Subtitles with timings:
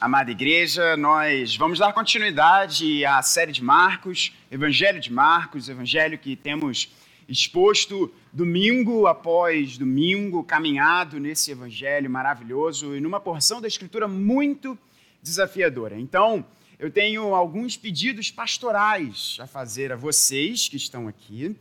[0.00, 6.36] Amada igreja, nós vamos dar continuidade à série de Marcos, Evangelho de Marcos, evangelho que
[6.36, 6.88] temos
[7.28, 14.78] exposto domingo após domingo, caminhado nesse evangelho maravilhoso e numa porção da escritura muito
[15.20, 15.98] desafiadora.
[15.98, 16.46] Então,
[16.78, 21.56] eu tenho alguns pedidos pastorais a fazer a vocês que estão aqui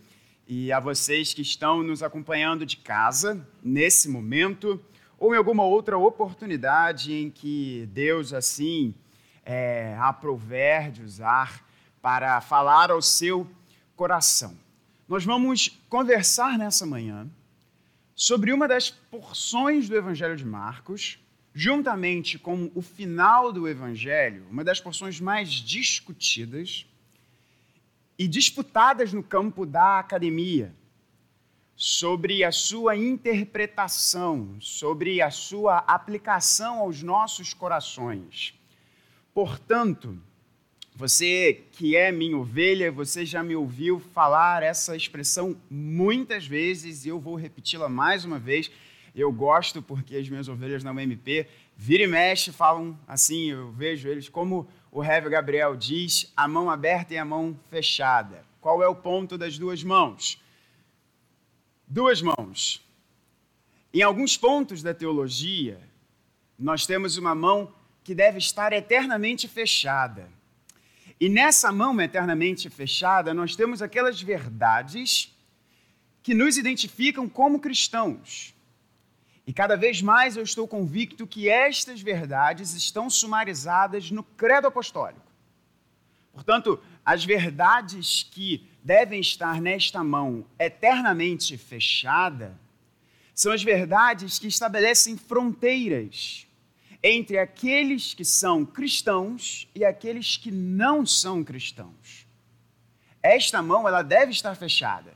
[0.47, 4.79] e a vocês que estão nos acompanhando de casa nesse momento
[5.18, 8.93] ou em alguma outra oportunidade em que Deus assim
[9.43, 11.65] é, aprover de usar
[12.01, 13.50] para falar ao seu
[13.96, 14.55] coração.
[15.07, 17.27] Nós vamos conversar nessa manhã
[18.15, 21.19] sobre uma das porções do Evangelho de Marcos,
[21.54, 26.86] juntamente com o final do Evangelho, uma das porções mais discutidas
[28.19, 30.74] e disputadas no campo da academia
[31.77, 38.55] sobre a sua interpretação, sobre a sua aplicação aos nossos corações.
[39.31, 40.19] Portanto,
[40.95, 47.09] você que é minha ovelha, você já me ouviu falar essa expressão muitas vezes e
[47.09, 48.71] eu vou repeti-la mais uma vez.
[49.13, 54.09] Eu gosto porque as minhas ovelhas na UMP vira e mexe falam assim, eu vejo
[54.09, 58.43] eles como o Heavy Gabriel diz, a mão aberta e a mão fechada.
[58.59, 60.41] Qual é o ponto das duas mãos?
[61.88, 62.85] Duas mãos.
[63.93, 65.80] Em alguns pontos da teologia,
[66.59, 70.30] nós temos uma mão que deve estar eternamente fechada.
[71.19, 75.33] E nessa mão eternamente fechada, nós temos aquelas verdades
[76.21, 78.53] que nos identificam como cristãos.
[79.45, 85.25] E cada vez mais eu estou convicto que estas verdades estão sumarizadas no credo apostólico.
[86.33, 92.57] Portanto, as verdades que devem estar nesta mão eternamente fechada
[93.35, 96.47] são as verdades que estabelecem fronteiras
[97.03, 102.25] entre aqueles que são cristãos e aqueles que não são cristãos.
[103.21, 105.13] Esta mão ela deve estar fechada.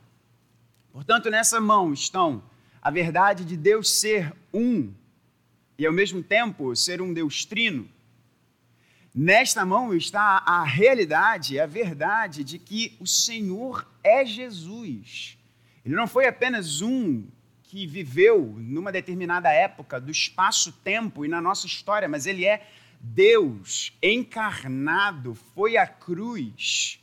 [0.91, 2.43] Portanto, nessa mão estão
[2.81, 4.93] a verdade de Deus ser um
[5.77, 7.89] e ao mesmo tempo ser um Deus trino
[9.13, 15.37] Nesta mão está a realidade, a verdade de que o Senhor é Jesus.
[15.85, 17.27] Ele não foi apenas um
[17.63, 22.65] que viveu numa determinada época do espaço-tempo e na nossa história, mas ele é
[23.01, 26.99] Deus encarnado, foi à cruz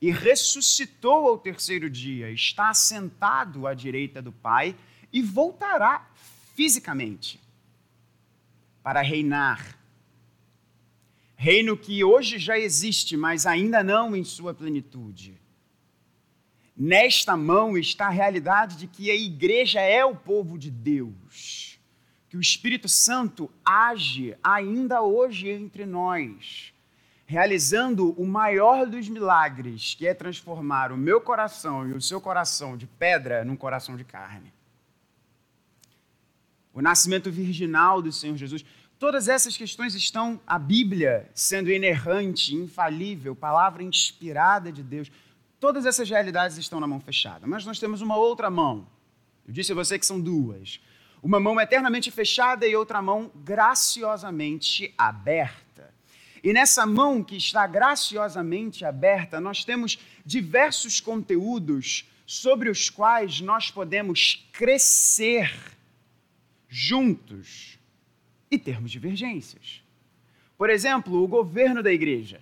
[0.00, 4.74] e ressuscitou ao terceiro dia, está assentado à direita do Pai
[5.12, 6.06] e voltará
[6.54, 7.40] fisicamente
[8.82, 9.81] para reinar
[11.42, 15.36] reino que hoje já existe, mas ainda não em sua plenitude.
[16.76, 21.80] Nesta mão está a realidade de que a igreja é o povo de Deus,
[22.28, 26.72] que o Espírito Santo age ainda hoje entre nós,
[27.26, 32.76] realizando o maior dos milagres, que é transformar o meu coração e o seu coração
[32.76, 34.52] de pedra num coração de carne.
[36.72, 38.64] O nascimento virginal do Senhor Jesus
[39.02, 45.10] Todas essas questões estão, a Bíblia sendo inerrante, infalível, palavra inspirada de Deus,
[45.58, 47.44] todas essas realidades estão na mão fechada.
[47.44, 48.86] Mas nós temos uma outra mão.
[49.44, 50.80] Eu disse a você que são duas.
[51.20, 55.92] Uma mão eternamente fechada e outra mão graciosamente aberta.
[56.40, 63.68] E nessa mão que está graciosamente aberta, nós temos diversos conteúdos sobre os quais nós
[63.68, 65.52] podemos crescer
[66.68, 67.71] juntos
[68.52, 69.82] e termos divergências.
[70.58, 72.38] Por exemplo, o governo da igreja.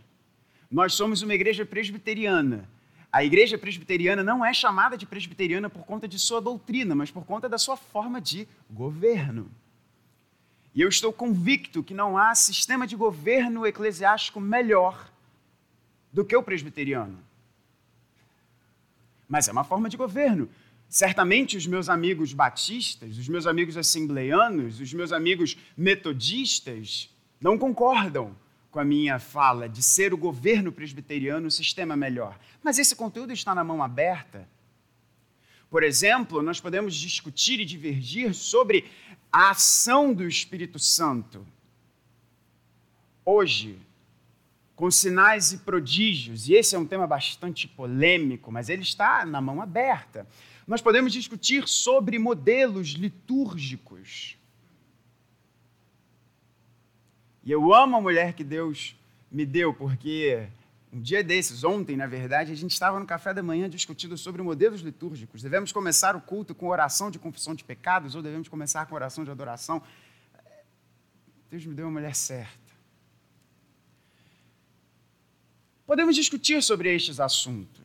[0.68, 2.68] Nós somos uma igreja presbiteriana.
[3.12, 7.24] A igreja presbiteriana não é chamada de presbiteriana por conta de sua doutrina, mas por
[7.24, 9.48] conta da sua forma de governo.
[10.74, 15.10] E eu estou convicto que não há sistema de governo eclesiástico melhor
[16.12, 17.18] do que o presbiteriano.
[19.28, 20.48] Mas é uma forma de governo.
[20.90, 27.08] Certamente os meus amigos batistas, os meus amigos assembleianos, os meus amigos metodistas
[27.40, 28.36] não concordam
[28.72, 32.36] com a minha fala de ser o governo presbiteriano o sistema melhor.
[32.60, 34.48] Mas esse conteúdo está na mão aberta.
[35.70, 38.90] Por exemplo, nós podemos discutir e divergir sobre
[39.30, 41.46] a ação do Espírito Santo.
[43.24, 43.78] Hoje,
[44.74, 49.40] com sinais e prodígios, e esse é um tema bastante polêmico, mas ele está na
[49.40, 50.26] mão aberta
[50.70, 54.38] nós podemos discutir sobre modelos litúrgicos.
[57.42, 58.94] E eu amo a mulher que Deus
[59.32, 60.46] me deu, porque
[60.92, 64.42] um dia desses, ontem, na verdade, a gente estava no café da manhã discutindo sobre
[64.42, 65.42] modelos litúrgicos.
[65.42, 69.24] Devemos começar o culto com oração de confissão de pecados ou devemos começar com oração
[69.24, 69.82] de adoração?
[71.50, 72.70] Deus me deu uma mulher certa.
[75.84, 77.79] Podemos discutir sobre estes assuntos.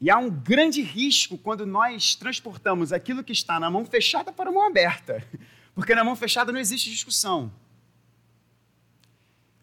[0.00, 4.50] E há um grande risco quando nós transportamos aquilo que está na mão fechada para
[4.50, 5.26] a mão aberta,
[5.74, 7.50] porque na mão fechada não existe discussão.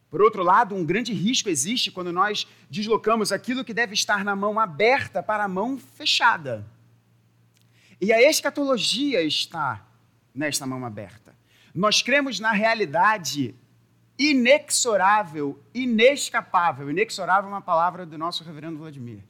[0.10, 4.36] Por outro lado, um grande risco existe quando nós deslocamos aquilo que deve estar na
[4.36, 6.66] mão aberta para a mão fechada.
[8.00, 9.84] E a escatologia está
[10.34, 11.36] nesta mão aberta.
[11.74, 13.56] Nós cremos na realidade
[14.18, 16.92] inexorável, inescapável.
[16.92, 19.24] Inexorável é uma palavra do nosso reverendo Vladimir.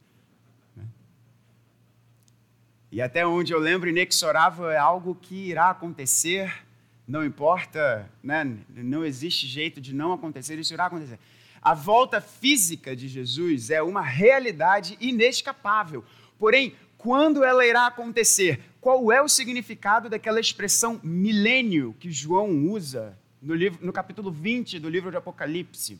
[2.94, 6.64] E até onde eu lembro, inexorável é algo que irá acontecer
[7.08, 8.56] não importa, né?
[8.68, 11.18] não existe jeito de não acontecer, isso irá acontecer.
[11.60, 16.04] A volta física de Jesus é uma realidade inescapável.
[16.38, 18.60] Porém, quando ela irá acontecer?
[18.80, 24.78] Qual é o significado daquela expressão milênio que João usa no, livro, no capítulo 20
[24.78, 25.98] do livro de Apocalipse?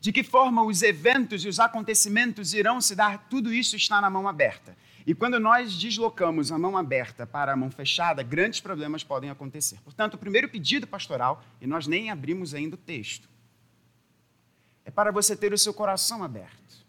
[0.00, 3.26] De que forma os eventos e os acontecimentos irão se dar?
[3.28, 4.76] Tudo isso está na mão aberta.
[5.06, 9.80] E quando nós deslocamos a mão aberta para a mão fechada, grandes problemas podem acontecer.
[9.82, 13.28] Portanto, o primeiro pedido pastoral, e nós nem abrimos ainda o texto,
[14.84, 16.86] é para você ter o seu coração aberto.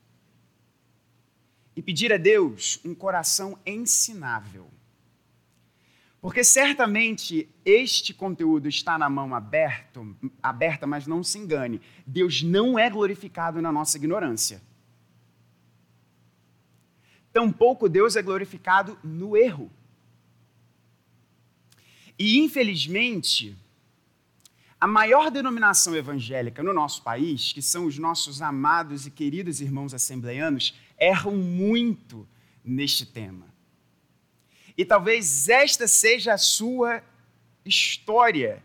[1.75, 4.69] E pedir a Deus um coração ensinável.
[6.21, 11.81] Porque certamente este conteúdo está na mão aberto, aberta, mas não se engane.
[12.06, 14.62] Deus não é glorificado na nossa ignorância
[17.33, 19.69] tampouco Deus é glorificado no erro.
[22.18, 23.57] E, infelizmente,
[24.80, 29.94] a maior denominação evangélica no nosso país, que são os nossos amados e queridos irmãos
[29.94, 32.27] assembleanos, erram muito
[32.63, 33.47] neste tema.
[34.77, 37.03] E talvez esta seja a sua
[37.65, 38.62] história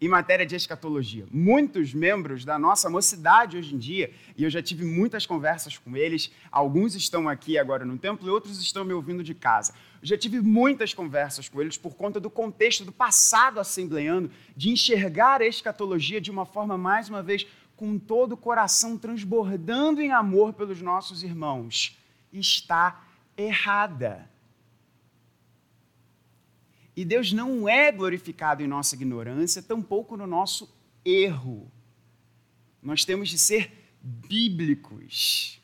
[0.00, 1.26] em matéria de escatologia.
[1.30, 5.94] Muitos membros da nossa mocidade hoje em dia, e eu já tive muitas conversas com
[5.96, 9.74] eles, alguns estão aqui agora no templo e outros estão me ouvindo de casa.
[10.00, 14.70] Eu já tive muitas conversas com eles por conta do contexto do passado assembleando, de
[14.70, 17.46] enxergar a escatologia de uma forma, mais uma vez,
[17.76, 21.98] com todo o coração transbordando em amor pelos nossos irmãos.
[22.32, 23.04] Está
[23.36, 24.29] errada.
[27.00, 30.70] E Deus não é glorificado em nossa ignorância, tampouco no nosso
[31.02, 31.72] erro.
[32.82, 35.58] Nós temos de ser bíblicos.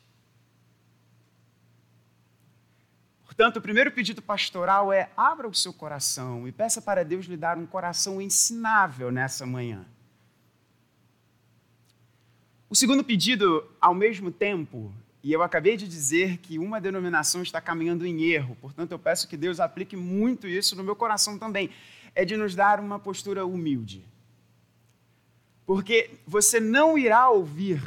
[3.23, 7.37] Portanto, o primeiro pedido pastoral é: abra o seu coração e peça para Deus lhe
[7.37, 9.85] dar um coração ensinável nessa manhã.
[12.67, 14.91] O segundo pedido, ao mesmo tempo,
[15.27, 19.27] e eu acabei de dizer que uma denominação está caminhando em erro, portanto, eu peço
[19.27, 21.69] que Deus aplique muito isso no meu coração também.
[22.15, 24.05] É de nos dar uma postura humilde.
[25.65, 27.81] Porque você não irá ouvir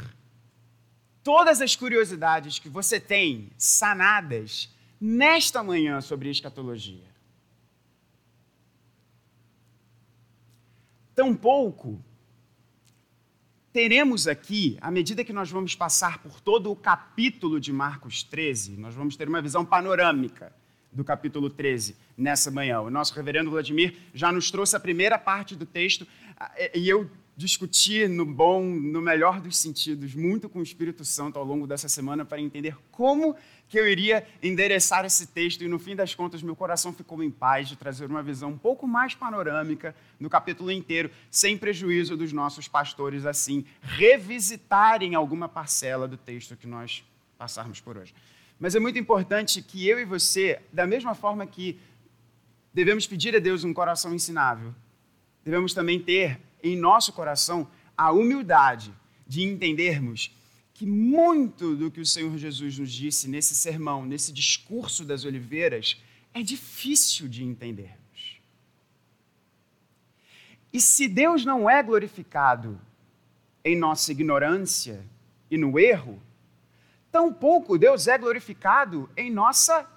[1.23, 4.69] todas as curiosidades que você tem sanadas
[5.01, 7.09] nesta manhã sobre escatologia.
[11.15, 11.99] Tampouco
[13.73, 18.77] teremos aqui, à medida que nós vamos passar por todo o capítulo de Marcos 13,
[18.77, 20.53] nós vamos ter uma visão panorâmica
[20.91, 22.81] do capítulo 13 nessa manhã.
[22.81, 26.05] O nosso reverendo Vladimir já nos trouxe a primeira parte do texto
[26.37, 31.39] ah, e eu discuti no bom, no melhor dos sentidos, muito com o Espírito Santo
[31.39, 33.35] ao longo dessa semana para entender como
[33.71, 37.31] que eu iria endereçar esse texto e no fim das contas meu coração ficou em
[37.31, 42.33] paz de trazer uma visão um pouco mais panorâmica no capítulo inteiro, sem prejuízo dos
[42.33, 47.01] nossos pastores assim revisitarem alguma parcela do texto que nós
[47.37, 48.13] passarmos por hoje.
[48.59, 51.79] Mas é muito importante que eu e você, da mesma forma que
[52.73, 54.75] devemos pedir a Deus um coração ensinável,
[55.45, 57.65] devemos também ter em nosso coração
[57.97, 58.93] a humildade
[59.25, 60.35] de entendermos
[60.81, 66.01] que muito do que o Senhor Jesus nos disse nesse sermão, nesse discurso das oliveiras,
[66.33, 68.41] é difícil de entendermos.
[70.73, 72.81] E se Deus não é glorificado
[73.63, 75.05] em nossa ignorância
[75.51, 76.19] e no erro,
[77.11, 79.87] tampouco Deus é glorificado em nossa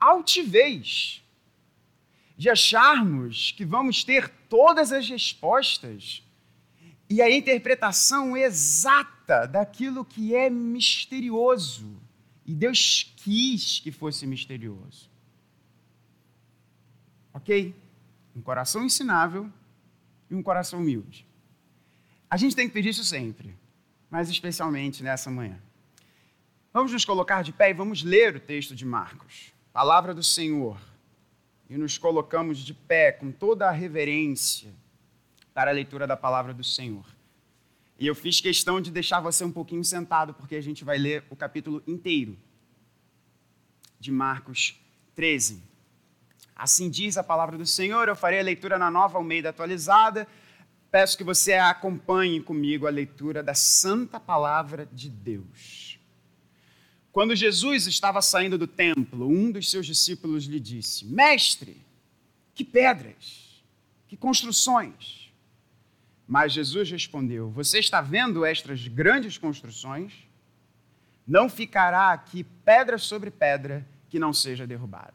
[0.00, 1.22] altivez
[2.36, 6.24] de acharmos que vamos ter todas as respostas
[7.08, 9.15] e a interpretação exata
[9.50, 12.00] daquilo que é misterioso.
[12.44, 15.10] E Deus quis que fosse misterioso.
[17.34, 17.74] Ok?
[18.34, 19.50] Um coração ensinável
[20.30, 21.26] e um coração humilde.
[22.30, 23.56] A gente tem que pedir isso sempre,
[24.10, 25.58] mas especialmente nessa manhã.
[26.72, 29.52] Vamos nos colocar de pé e vamos ler o texto de Marcos.
[29.72, 30.78] Palavra do Senhor
[31.68, 34.72] e nos colocamos de pé com toda a reverência
[35.52, 37.15] para a leitura da palavra do Senhor.
[37.98, 41.24] E eu fiz questão de deixar você um pouquinho sentado, porque a gente vai ler
[41.30, 42.36] o capítulo inteiro
[43.98, 44.78] de Marcos
[45.14, 45.62] 13.
[46.54, 48.06] Assim diz a palavra do Senhor.
[48.06, 50.28] Eu farei a leitura na nova Almeida atualizada.
[50.90, 55.98] Peço que você acompanhe comigo a leitura da santa palavra de Deus.
[57.10, 61.80] Quando Jesus estava saindo do templo, um dos seus discípulos lhe disse: Mestre,
[62.54, 63.62] que pedras,
[64.06, 65.25] que construções
[66.26, 70.12] mas Jesus respondeu: Você está vendo estas grandes construções?
[71.26, 75.14] Não ficará aqui pedra sobre pedra que não seja derrubada.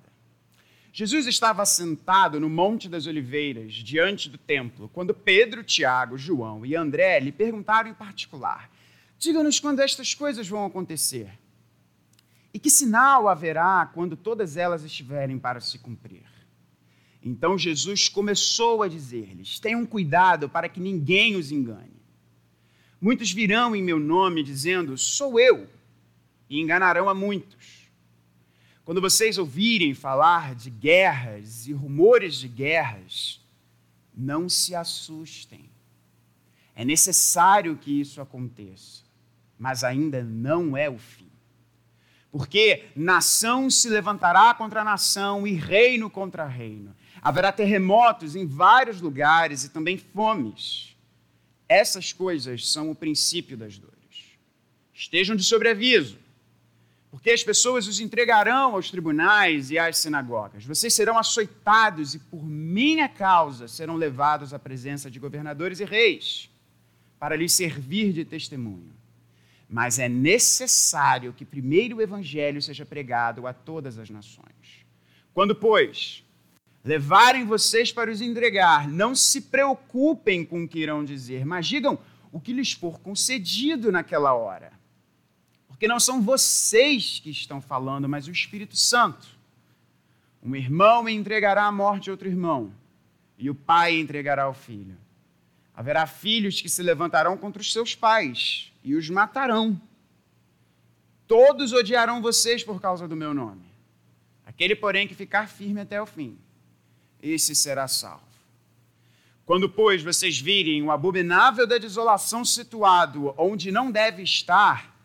[0.93, 6.75] Jesus estava sentado no Monte das Oliveiras, diante do templo, quando Pedro, Tiago, João e
[6.75, 8.69] André lhe perguntaram em particular:
[9.17, 11.31] Diga-nos quando estas coisas vão acontecer.
[12.53, 16.25] E que sinal haverá quando todas elas estiverem para se cumprir?
[17.23, 22.01] Então Jesus começou a dizer-lhes: Tenham cuidado para que ninguém os engane.
[22.99, 25.69] Muitos virão em meu nome dizendo: Sou eu,
[26.49, 27.89] e enganarão a muitos.
[28.83, 33.39] Quando vocês ouvirem falar de guerras e rumores de guerras,
[34.13, 35.69] não se assustem.
[36.75, 39.03] É necessário que isso aconteça,
[39.57, 41.29] mas ainda não é o fim.
[42.31, 49.63] Porque nação se levantará contra nação e reino contra reino Haverá terremotos em vários lugares
[49.63, 50.95] e também fomes.
[51.69, 53.95] Essas coisas são o princípio das dores.
[54.93, 56.17] Estejam de sobreaviso,
[57.11, 60.65] porque as pessoas os entregarão aos tribunais e às sinagogas.
[60.65, 66.49] Vocês serão açoitados e, por minha causa, serão levados à presença de governadores e reis,
[67.19, 68.93] para lhes servir de testemunho.
[69.69, 74.85] Mas é necessário que primeiro o evangelho seja pregado a todas as nações.
[75.33, 76.23] Quando, pois,
[76.83, 78.87] levarem vocês para os entregar.
[78.87, 81.99] Não se preocupem com o que irão dizer, mas digam
[82.31, 84.71] o que lhes for concedido naquela hora.
[85.67, 89.27] Porque não são vocês que estão falando, mas o Espírito Santo.
[90.43, 92.73] Um irmão entregará a morte outro irmão,
[93.37, 94.97] e o pai entregará o filho.
[95.73, 99.79] Haverá filhos que se levantarão contra os seus pais e os matarão.
[101.27, 103.65] Todos odiarão vocês por causa do meu nome.
[104.45, 106.37] Aquele, porém, que ficar firme até o fim,
[107.21, 108.31] esse será salvo.
[109.45, 114.95] Quando, pois, vocês virem o abominável da desolação situado onde não deve estar,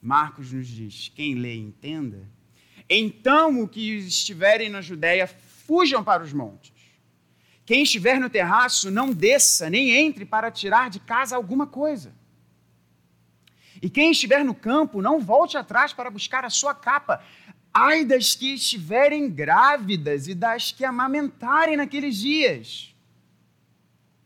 [0.00, 2.28] Marcos nos diz: quem lê, entenda.
[2.88, 6.72] Então, o que estiverem na Judéia, fujam para os montes.
[7.64, 12.14] Quem estiver no terraço, não desça, nem entre para tirar de casa alguma coisa.
[13.82, 17.22] E quem estiver no campo, não volte atrás para buscar a sua capa.
[17.78, 22.94] Ai das que estiverem grávidas e das que amamentarem naqueles dias.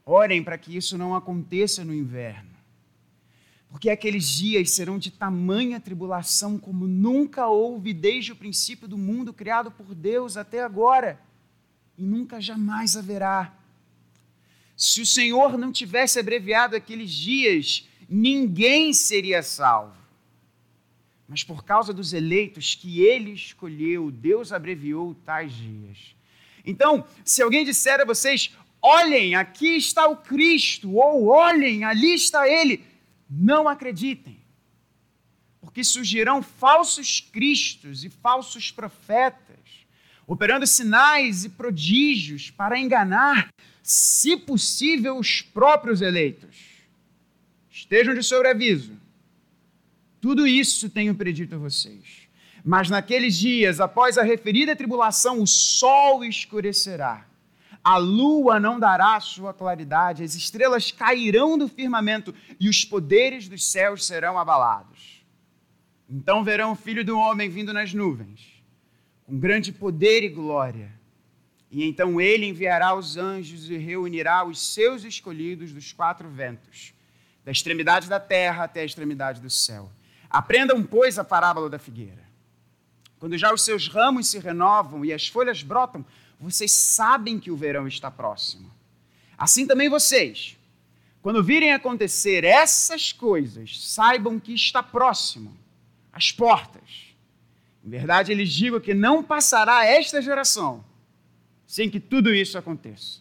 [0.07, 2.54] Orem para que isso não aconteça no inverno,
[3.69, 9.33] porque aqueles dias serão de tamanha tribulação como nunca houve desde o princípio do mundo
[9.33, 11.21] criado por Deus até agora,
[11.99, 13.52] e nunca jamais haverá.
[14.76, 20.00] Se o Senhor não tivesse abreviado aqueles dias, ninguém seria salvo
[21.31, 26.17] mas por causa dos eleitos que ele escolheu, Deus abreviou tais dias.
[26.67, 32.49] Então, se alguém disser a vocês, olhem, aqui está o Cristo, ou olhem, ali está
[32.49, 32.85] ele,
[33.31, 34.41] não acreditem,
[35.61, 39.87] porque surgirão falsos cristos e falsos profetas,
[40.27, 43.51] operando sinais e prodígios para enganar,
[43.85, 46.57] se possível, os próprios eleitos.
[47.71, 49.00] Estejam de sobreaviso
[50.21, 52.29] tudo isso tenho predito a vocês.
[52.65, 57.27] Mas naqueles dias, após a referida tribulação, o sol escurecerá,
[57.83, 63.65] a lua não dará sua claridade, as estrelas cairão do firmamento e os poderes dos
[63.65, 65.25] céus serão abalados.
[66.09, 68.62] Então verão o filho do homem vindo nas nuvens,
[69.25, 70.93] com grande poder e glória.
[71.71, 76.93] E então ele enviará os anjos e reunirá os seus escolhidos dos quatro ventos,
[77.45, 79.91] da extremidade da terra até a extremidade do céu.
[80.31, 82.25] Aprendam, pois, a parábola da figueira.
[83.19, 86.07] Quando já os seus ramos se renovam e as folhas brotam,
[86.39, 88.73] vocês sabem que o verão está próximo.
[89.37, 90.57] Assim também vocês,
[91.21, 95.55] quando virem acontecer essas coisas, saibam que está próximo
[96.13, 97.15] as portas.
[97.85, 100.85] Em verdade, lhes digo que não passará esta geração
[101.67, 103.21] sem que tudo isso aconteça.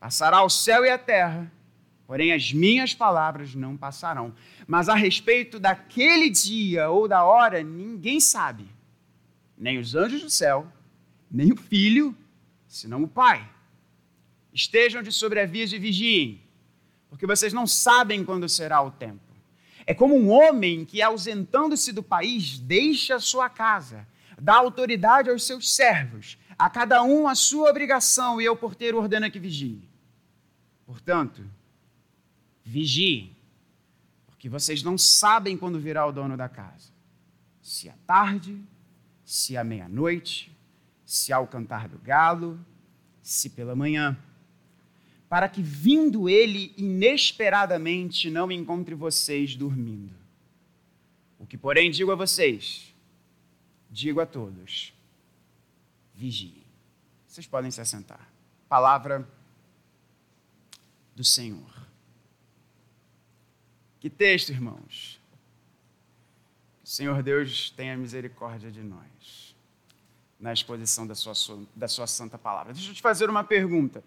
[0.00, 1.52] Passará o céu e a terra,
[2.06, 4.34] porém as minhas palavras não passarão.
[4.66, 8.68] Mas a respeito daquele dia ou da hora, ninguém sabe.
[9.56, 10.70] Nem os anjos do céu,
[11.30, 12.16] nem o filho,
[12.66, 13.48] senão o Pai.
[14.52, 16.42] Estejam de sobreaviso e vigiem,
[17.08, 19.20] porque vocês não sabem quando será o tempo.
[19.86, 24.06] É como um homem que, ausentando-se do país, deixa sua casa,
[24.40, 29.30] dá autoridade aos seus servos, a cada um a sua obrigação, e ao porteiro ordena
[29.30, 29.88] que vigie.
[30.84, 31.44] Portanto,
[32.64, 33.35] vigie,
[34.46, 36.92] porque vocês não sabem quando virá o dono da casa.
[37.60, 38.56] Se à tarde,
[39.24, 40.56] se à meia-noite,
[41.04, 42.64] se ao cantar do galo,
[43.20, 44.16] se pela manhã,
[45.28, 50.14] para que vindo ele inesperadamente não encontre vocês dormindo.
[51.40, 52.94] O que, porém, digo a vocês,
[53.90, 54.94] digo a todos:
[56.14, 56.62] vigiem.
[57.26, 58.30] Vocês podem se assentar.
[58.68, 59.28] Palavra
[61.16, 61.85] do Senhor.
[64.06, 65.20] Que texto, irmãos.
[66.80, 69.56] Que o Senhor Deus tenha misericórdia de nós
[70.38, 71.34] na exposição da sua,
[71.74, 72.72] da sua santa palavra.
[72.72, 74.04] Deixa eu te fazer uma pergunta.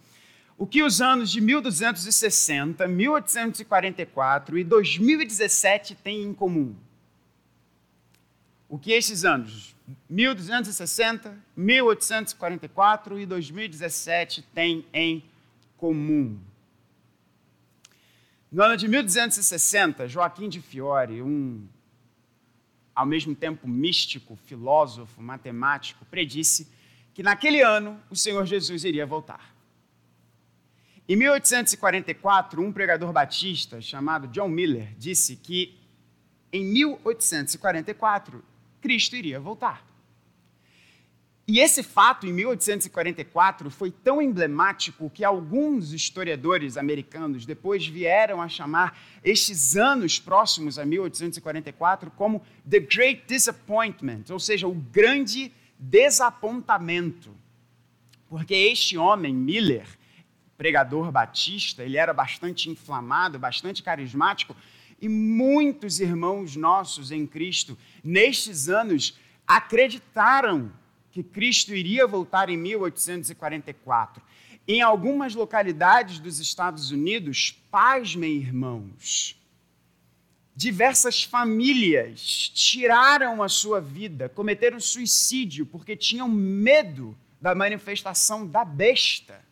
[0.58, 6.74] O que os anos de 1260, 1844 e 2017 têm em comum?
[8.70, 9.76] O que esses anos,
[10.10, 15.22] 1260, 1844 e 2017, têm em
[15.76, 16.40] comum?
[18.52, 21.68] No ano de 1260, Joaquim de Fiore, um
[22.96, 26.68] ao mesmo tempo místico, filósofo, matemático, predisse
[27.14, 29.56] que naquele ano o Senhor Jesus iria voltar.
[31.08, 35.80] Em 1844, um pregador batista chamado John Miller disse que
[36.52, 38.44] em 1844
[38.82, 39.89] Cristo iria voltar.
[41.52, 48.48] E esse fato, em 1844, foi tão emblemático que alguns historiadores americanos depois vieram a
[48.48, 57.36] chamar estes anos próximos a 1844 como The Great Disappointment, ou seja, o grande desapontamento.
[58.28, 59.88] Porque este homem, Miller,
[60.56, 64.56] pregador batista, ele era bastante inflamado, bastante carismático,
[65.02, 70.72] e muitos irmãos nossos em Cristo, nestes anos, acreditaram
[71.24, 74.22] que Cristo iria voltar em 1844.
[74.68, 79.40] Em algumas localidades dos Estados Unidos, pasmem, irmãos,
[80.56, 89.44] diversas famílias tiraram a sua vida, cometeram suicídio porque tinham medo da manifestação da besta.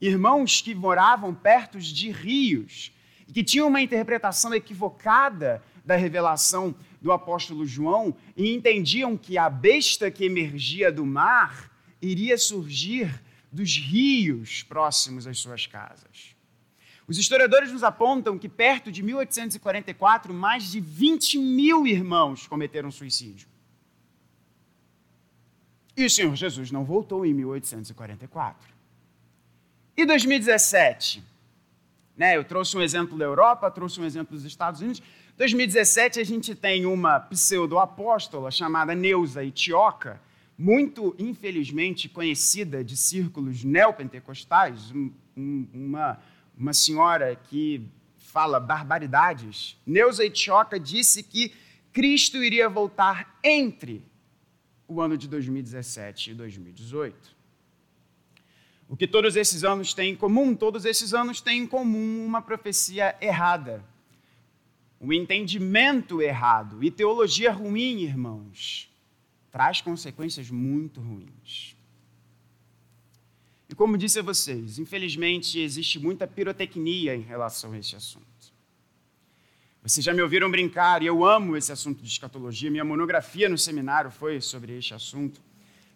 [0.00, 2.90] Irmãos que moravam perto de rios
[3.28, 9.48] e que tinham uma interpretação equivocada da revelação do apóstolo João e entendiam que a
[9.48, 16.36] besta que emergia do mar iria surgir dos rios próximos às suas casas.
[17.06, 23.48] Os historiadores nos apontam que perto de 1844, mais de 20 mil irmãos cometeram suicídio.
[25.96, 28.72] E o Senhor Jesus não voltou em 1844.
[29.96, 31.24] E 2017?
[32.16, 35.02] Né, eu trouxe um exemplo da Europa, trouxe um exemplo dos Estados Unidos.
[35.40, 40.20] 2017 a gente tem uma pseudo-apóstola chamada Neuza Itioca,
[40.58, 46.20] muito infelizmente conhecida de círculos neopentecostais, um, um, uma,
[46.54, 49.78] uma senhora que fala barbaridades.
[49.86, 51.54] Neuza Itioca disse que
[51.90, 54.04] Cristo iria voltar entre
[54.86, 57.34] o ano de 2017 e 2018.
[58.90, 60.54] O que todos esses anos têm em comum?
[60.54, 63.82] Todos esses anos têm em comum uma profecia errada
[65.00, 68.90] um entendimento errado e teologia ruim, irmãos,
[69.50, 71.74] traz consequências muito ruins.
[73.68, 78.26] E como disse a vocês, infelizmente existe muita pirotecnia em relação a este assunto.
[79.82, 82.70] Vocês já me ouviram brincar, e eu amo esse assunto de escatologia.
[82.70, 85.40] Minha monografia no seminário foi sobre este assunto.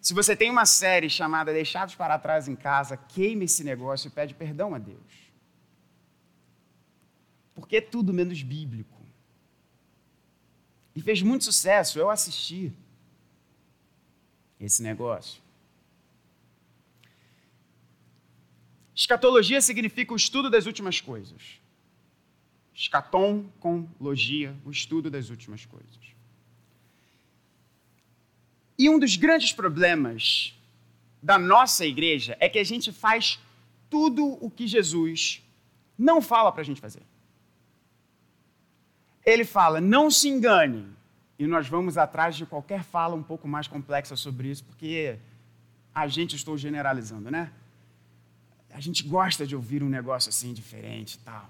[0.00, 4.10] Se você tem uma série chamada Deixados para Trás em Casa, queime esse negócio e
[4.10, 5.24] pede perdão a Deus
[7.54, 8.93] porque é tudo menos bíblico.
[10.94, 12.72] E fez muito sucesso, eu assisti
[14.60, 15.42] esse negócio.
[18.94, 21.60] Escatologia significa o estudo das últimas coisas.
[22.72, 25.98] Escatom com logia, o estudo das últimas coisas.
[28.78, 30.54] E um dos grandes problemas
[31.22, 33.40] da nossa igreja é que a gente faz
[33.90, 35.42] tudo o que Jesus
[35.98, 37.02] não fala para a gente fazer
[39.24, 40.86] ele fala: não se engane.
[41.38, 45.18] E nós vamos atrás de qualquer fala um pouco mais complexa sobre isso, porque
[45.94, 47.52] a gente, estou generalizando, né?
[48.70, 51.48] A gente gosta de ouvir um negócio assim diferente e tal.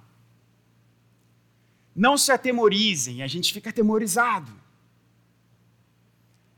[1.94, 4.52] Não se atemorizem, a gente fica atemorizado.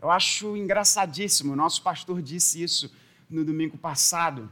[0.00, 2.92] Eu acho engraçadíssimo, o nosso pastor disse isso
[3.29, 4.50] no domingo passado.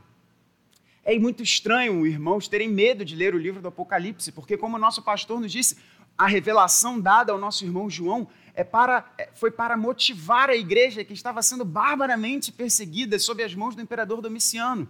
[1.05, 4.81] É muito estranho, irmãos, terem medo de ler o livro do Apocalipse, porque, como o
[4.81, 5.77] nosso pastor nos disse,
[6.17, 11.05] a revelação dada ao nosso irmão João é para, é, foi para motivar a igreja
[11.05, 14.89] que estava sendo barbaramente perseguida sob as mãos do imperador Domiciano.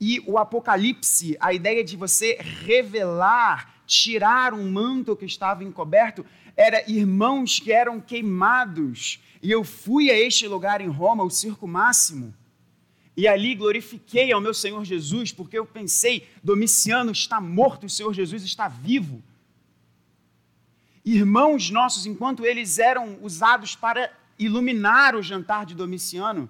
[0.00, 6.24] E o Apocalipse, a ideia de você revelar, tirar um manto que estava encoberto,
[6.56, 9.20] era irmãos que eram queimados.
[9.42, 12.34] E eu fui a este lugar em Roma, o Circo Máximo,
[13.18, 18.14] e ali glorifiquei ao meu Senhor Jesus, porque eu pensei: Domiciano está morto, o Senhor
[18.14, 19.20] Jesus está vivo.
[21.04, 26.48] Irmãos nossos, enquanto eles eram usados para iluminar o jantar de Domiciano,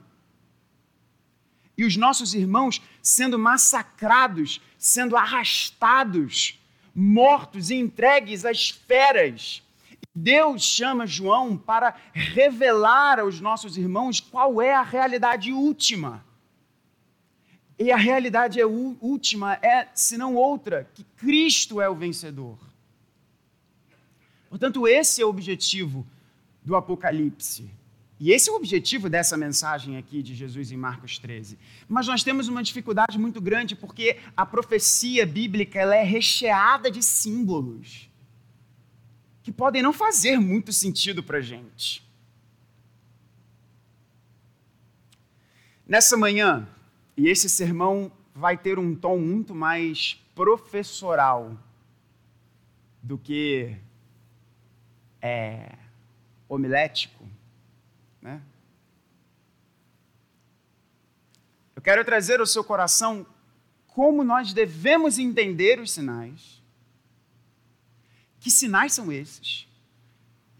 [1.74, 6.60] e os nossos irmãos sendo massacrados, sendo arrastados,
[6.94, 9.62] mortos e entregues às feras.
[10.14, 16.27] Deus chama João para revelar aos nossos irmãos qual é a realidade última.
[17.78, 22.58] E a realidade é última é, se não outra, que Cristo é o vencedor.
[24.48, 26.06] Portanto, esse é o objetivo
[26.64, 27.70] do Apocalipse.
[28.20, 31.56] E esse é o objetivo dessa mensagem aqui de Jesus em Marcos 13.
[31.88, 37.00] Mas nós temos uma dificuldade muito grande porque a profecia bíblica ela é recheada de
[37.00, 38.08] símbolos
[39.42, 42.02] que podem não fazer muito sentido para a gente.
[45.86, 46.68] Nessa manhã,
[47.18, 51.58] e esse sermão vai ter um tom muito mais professoral
[53.02, 53.76] do que
[55.20, 55.76] é,
[56.48, 57.28] homilético.
[58.22, 58.40] Né?
[61.74, 63.26] Eu quero trazer ao seu coração
[63.88, 66.62] como nós devemos entender os sinais.
[68.38, 69.66] Que sinais são esses?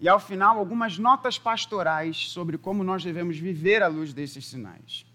[0.00, 5.07] E ao final, algumas notas pastorais sobre como nós devemos viver à luz desses sinais.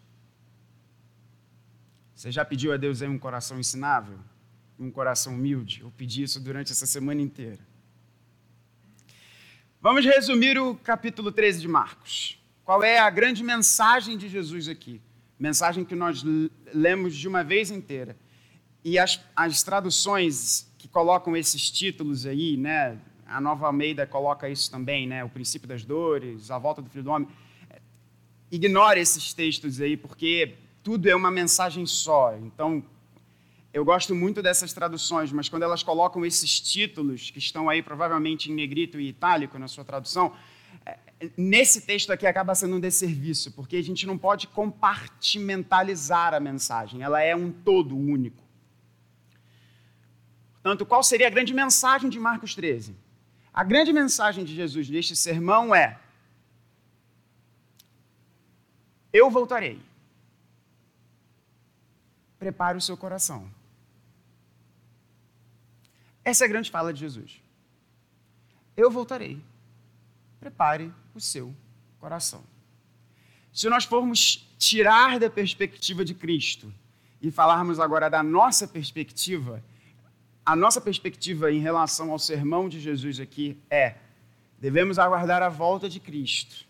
[2.24, 4.18] Você já pediu a Deus aí um coração ensinável?
[4.80, 5.82] Um coração humilde?
[5.82, 7.60] Eu pedi isso durante essa semana inteira.
[9.82, 12.42] Vamos resumir o capítulo 13 de Marcos.
[12.64, 15.02] Qual é a grande mensagem de Jesus aqui?
[15.38, 16.24] Mensagem que nós
[16.74, 18.16] lemos de uma vez inteira.
[18.86, 22.98] E as, as traduções que colocam esses títulos aí, né?
[23.26, 25.26] A Nova Almeida coloca isso também, né?
[25.26, 27.28] O princípio das dores, a volta do Filho do Homem.
[28.50, 32.36] Ignore esses textos aí, porque tudo é uma mensagem só.
[32.36, 32.84] Então,
[33.74, 38.52] eu gosto muito dessas traduções, mas quando elas colocam esses títulos, que estão aí provavelmente
[38.52, 40.36] em negrito e itálico na sua tradução,
[40.86, 41.00] é,
[41.38, 47.02] nesse texto aqui acaba sendo um desserviço, porque a gente não pode compartimentalizar a mensagem,
[47.02, 48.44] ela é um todo único.
[50.62, 52.96] Portanto, qual seria a grande mensagem de Marcos 13?
[53.54, 56.00] A grande mensagem de Jesus neste sermão é:
[59.12, 59.80] Eu voltarei
[62.44, 63.50] prepare o seu coração.
[66.26, 67.42] Essa é a grande fala de Jesus.
[68.76, 69.42] Eu voltarei.
[70.42, 71.56] Prepare o seu
[72.02, 72.44] coração.
[73.54, 76.74] Se nós formos tirar da perspectiva de Cristo
[77.22, 79.64] e falarmos agora da nossa perspectiva,
[80.46, 83.96] a nossa perspectiva em relação ao sermão de Jesus aqui é:
[84.60, 86.66] devemos aguardar a volta de Cristo,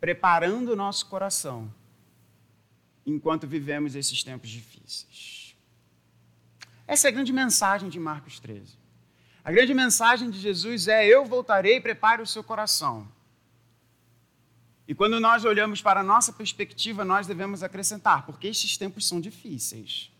[0.00, 1.70] preparando o nosso coração
[3.06, 5.54] enquanto vivemos esses tempos difíceis.
[6.86, 8.76] Essa é a grande mensagem de Marcos 13.
[9.42, 13.08] A grande mensagem de Jesus é: Eu voltarei, prepare o seu coração.
[14.86, 19.20] E quando nós olhamos para a nossa perspectiva, nós devemos acrescentar, porque estes tempos são
[19.20, 20.10] difíceis.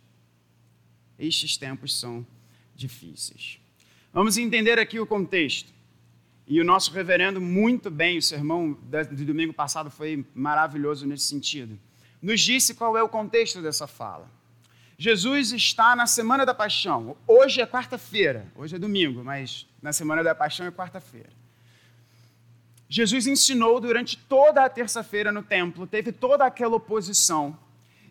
[1.18, 2.26] Estes tempos são
[2.74, 3.58] difíceis.
[4.12, 5.72] Vamos entender aqui o contexto.
[6.46, 11.78] E o nosso reverendo, muito bem, o sermão do domingo passado foi maravilhoso nesse sentido
[12.24, 14.30] nos disse qual é o contexto dessa fala.
[14.96, 17.18] Jesus está na semana da paixão.
[17.26, 21.28] Hoje é quarta-feira, hoje é domingo, mas na semana da paixão é quarta-feira.
[22.88, 27.58] Jesus ensinou durante toda a terça-feira no templo, teve toda aquela oposição,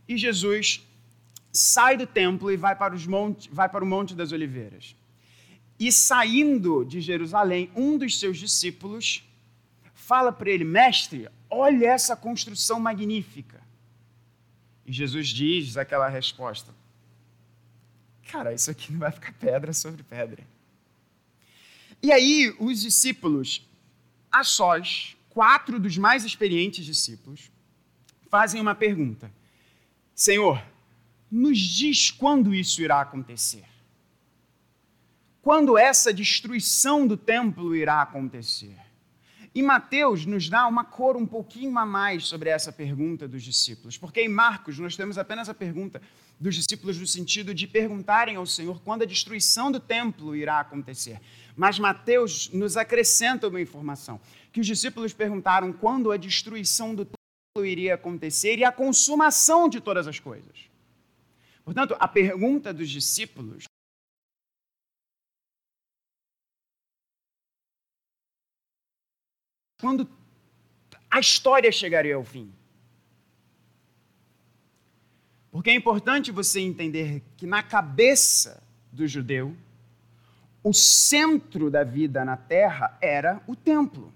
[0.08, 0.86] e Jesus
[1.52, 4.95] sai do templo e vai para, os monte, vai para o Monte das Oliveiras.
[5.80, 9.23] E saindo de Jerusalém, um dos seus discípulos
[9.95, 13.62] fala para ele: Mestre, olha essa construção magnífica.
[14.86, 16.74] E Jesus diz aquela resposta:
[18.30, 20.46] Cara, isso aqui não vai ficar pedra sobre pedra.
[22.02, 23.65] E aí, os discípulos,
[24.32, 27.52] a sós, quatro dos mais experientes discípulos,
[28.30, 29.32] fazem uma pergunta:
[30.13, 30.62] Senhor,
[31.32, 33.65] nos diz quando isso irá acontecer?
[35.41, 38.78] Quando essa destruição do templo irá acontecer?
[39.55, 43.97] E Mateus nos dá uma cor um pouquinho a mais sobre essa pergunta dos discípulos,
[43.97, 46.01] porque em Marcos nós temos apenas a pergunta
[46.39, 51.21] dos discípulos no sentido de perguntarem ao Senhor quando a destruição do templo irá acontecer.
[51.55, 54.19] Mas Mateus nos acrescenta uma informação,
[54.51, 59.79] que os discípulos perguntaram quando a destruição do templo iria acontecer e a consumação de
[59.79, 60.67] todas as coisas.
[61.63, 63.65] Portanto, a pergunta dos discípulos
[69.84, 70.08] quando
[71.12, 72.50] a história chegaria ao fim.
[75.52, 79.54] Porque é importante você entender que na cabeça do judeu,
[80.63, 84.13] o centro da vida na terra era o templo.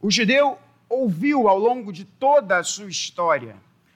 [0.00, 0.58] O judeu
[0.88, 3.54] ouviu ao longo de toda a sua história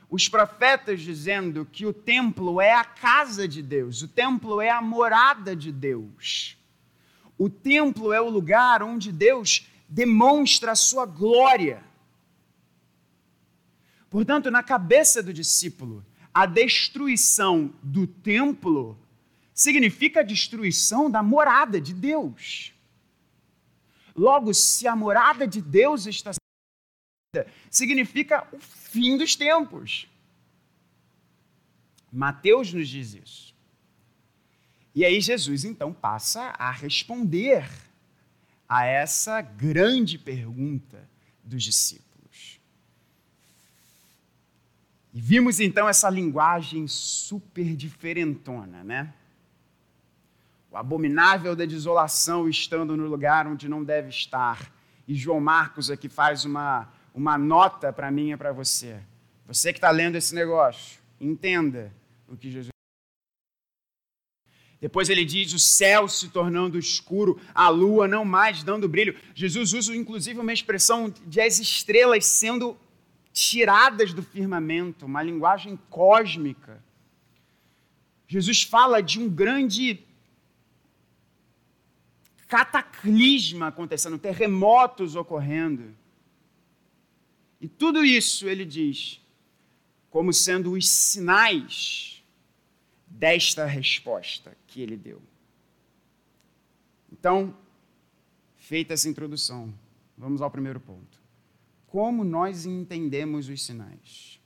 [0.08, 4.80] os profetas dizendo que o templo é a casa de Deus, o templo é a
[4.80, 6.56] morada de Deus.
[7.42, 11.82] O templo é o lugar onde Deus demonstra a sua glória.
[14.08, 18.96] Portanto, na cabeça do discípulo, a destruição do templo
[19.52, 22.72] significa a destruição da morada de Deus.
[24.14, 26.30] Logo, se a morada de Deus está
[27.68, 30.08] significa o fim dos tempos.
[32.12, 33.51] Mateus nos diz isso.
[34.94, 37.68] E aí Jesus então passa a responder
[38.68, 41.08] a essa grande pergunta
[41.42, 42.60] dos discípulos.
[45.14, 49.12] E vimos então essa linguagem super diferentona, né?
[50.70, 54.72] O abominável da desolação estando no lugar onde não deve estar.
[55.06, 58.98] E João Marcos aqui faz uma, uma nota para mim e para você.
[59.46, 61.92] Você que está lendo esse negócio, entenda
[62.26, 62.71] o que Jesus
[64.82, 69.16] depois ele diz o céu se tornando escuro, a lua não mais dando brilho.
[69.32, 72.76] Jesus usa inclusive uma expressão de as estrelas sendo
[73.32, 76.82] tiradas do firmamento, uma linguagem cósmica.
[78.26, 80.00] Jesus fala de um grande
[82.48, 85.94] cataclisma acontecendo, terremotos ocorrendo.
[87.60, 89.20] E tudo isso ele diz
[90.10, 92.20] como sendo os sinais
[93.06, 95.20] desta resposta que ele deu.
[97.12, 97.54] Então,
[98.56, 99.72] feita essa introdução,
[100.16, 101.20] vamos ao primeiro ponto.
[101.86, 104.40] Como nós entendemos os sinais?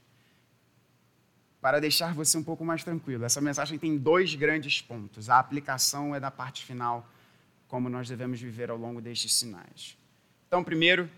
[1.60, 5.30] Para deixar você um pouco mais tranquilo, essa mensagem tem dois grandes pontos.
[5.30, 7.08] A aplicação é da parte final,
[7.68, 9.96] como nós devemos viver ao longo destes sinais.
[10.48, 11.08] Então, primeiro,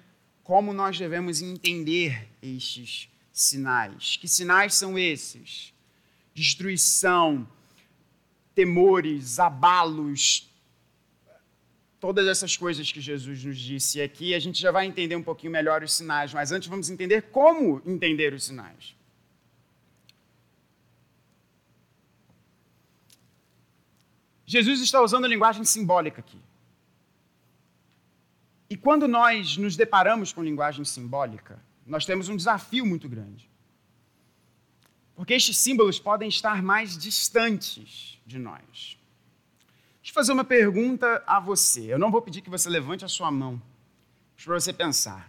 [0.44, 4.16] como nós devemos entender estes sinais?
[4.16, 5.72] Que sinais são esses?
[6.38, 7.48] destruição,
[8.58, 10.50] temores, abalos,
[12.00, 15.52] todas essas coisas que Jesus nos disse aqui, a gente já vai entender um pouquinho
[15.52, 18.96] melhor os sinais, mas antes vamos entender como entender os sinais.
[24.44, 26.40] Jesus está usando a linguagem simbólica aqui.
[28.68, 33.48] E quando nós nos deparamos com linguagem simbólica, nós temos um desafio muito grande.
[35.18, 38.96] Porque estes símbolos podem estar mais distantes de nós.
[40.00, 41.92] Deixa eu fazer uma pergunta a você.
[41.92, 43.60] Eu não vou pedir que você levante a sua mão,
[44.36, 45.28] para você pensar.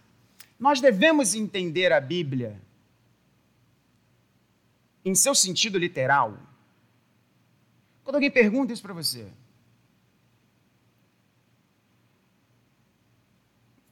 [0.60, 2.62] Nós devemos entender a Bíblia
[5.04, 6.38] em seu sentido literal?
[8.04, 9.28] Quando alguém pergunta isso para você,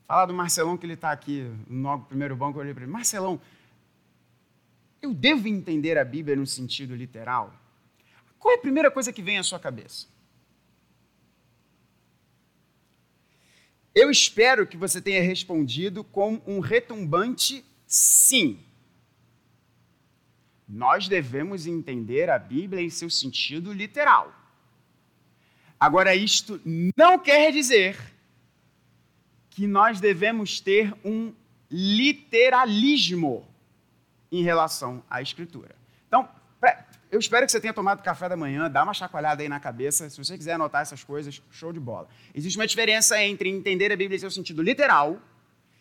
[0.08, 2.92] Falar do Marcelão que ele está aqui no primeiro banco, eu olhei para ele.
[2.92, 3.42] Marcelão,
[5.02, 7.54] eu devo entender a Bíblia no sentido literal?
[8.40, 10.08] Qual é a primeira coisa que vem à sua cabeça?
[13.94, 18.60] Eu espero que você tenha respondido com um retumbante sim.
[20.68, 24.34] Nós devemos entender a Bíblia em seu sentido literal.
[25.80, 26.62] Agora, isto
[26.96, 27.98] não quer dizer
[29.50, 31.34] que nós devemos ter um
[31.72, 33.47] literalismo
[34.32, 35.76] em relação à Escritura.
[36.08, 36.28] Então,
[37.10, 40.10] eu espero que você tenha tomado café da manhã, dá uma chacoalhada aí na cabeça.
[40.10, 42.08] Se você quiser anotar essas coisas, show de bola.
[42.36, 45.22] Existe uma diferença entre entender a Bíblia em seu sentido literal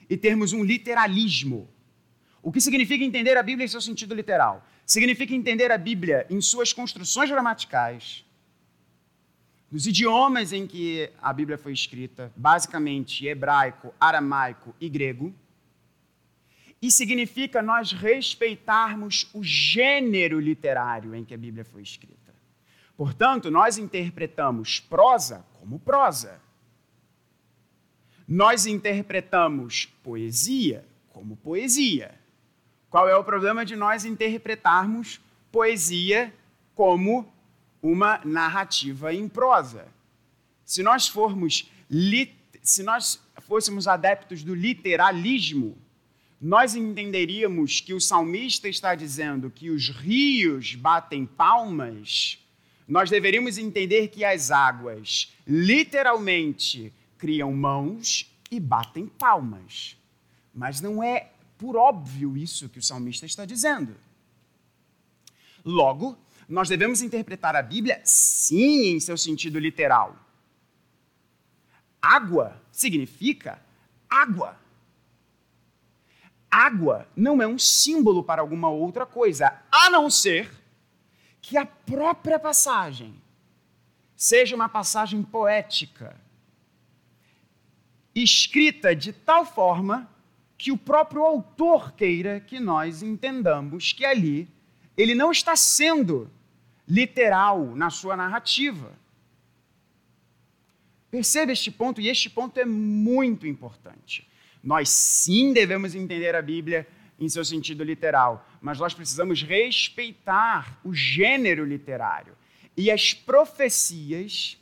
[0.09, 1.68] e termos um literalismo.
[2.40, 4.64] O que significa entender a Bíblia em seu sentido literal?
[4.85, 8.24] Significa entender a Bíblia em suas construções gramaticais,
[9.68, 15.35] nos idiomas em que a Bíblia foi escrita, basicamente hebraico, aramaico e grego
[16.80, 22.34] e significa nós respeitarmos o gênero literário em que a Bíblia foi escrita.
[22.96, 26.40] Portanto, nós interpretamos prosa como prosa.
[28.28, 32.14] nós interpretamos poesia como poesia.
[32.90, 36.34] Qual é o problema de nós interpretarmos poesia
[36.74, 37.32] como
[37.80, 39.86] uma narrativa em prosa?
[40.64, 41.70] Se nós formos
[42.62, 45.78] se nós fôssemos adeptos do literalismo,
[46.40, 52.38] nós entenderíamos que o salmista está dizendo que os rios batem palmas,
[52.87, 59.96] nós deveríamos entender que as águas literalmente criam mãos e batem palmas.
[60.55, 63.96] Mas não é por óbvio isso que o salmista está dizendo.
[65.64, 66.16] Logo,
[66.49, 70.16] nós devemos interpretar a Bíblia sim em seu sentido literal.
[72.01, 73.61] Água significa
[74.09, 74.57] água.
[76.50, 80.50] Água não é um símbolo para alguma outra coisa, a não ser
[81.40, 83.14] que a própria passagem
[84.16, 86.16] seja uma passagem poética,
[88.14, 90.09] escrita de tal forma
[90.56, 94.48] que o próprio autor queira que nós entendamos que ali
[94.96, 96.30] ele não está sendo
[96.88, 98.92] literal na sua narrativa.
[101.11, 104.25] Perceba este ponto, e este ponto é muito importante.
[104.66, 106.88] Nós sim devemos entender a Bíblia
[107.20, 112.37] em seu sentido literal, mas nós precisamos respeitar o gênero literário.
[112.76, 114.59] E as profecias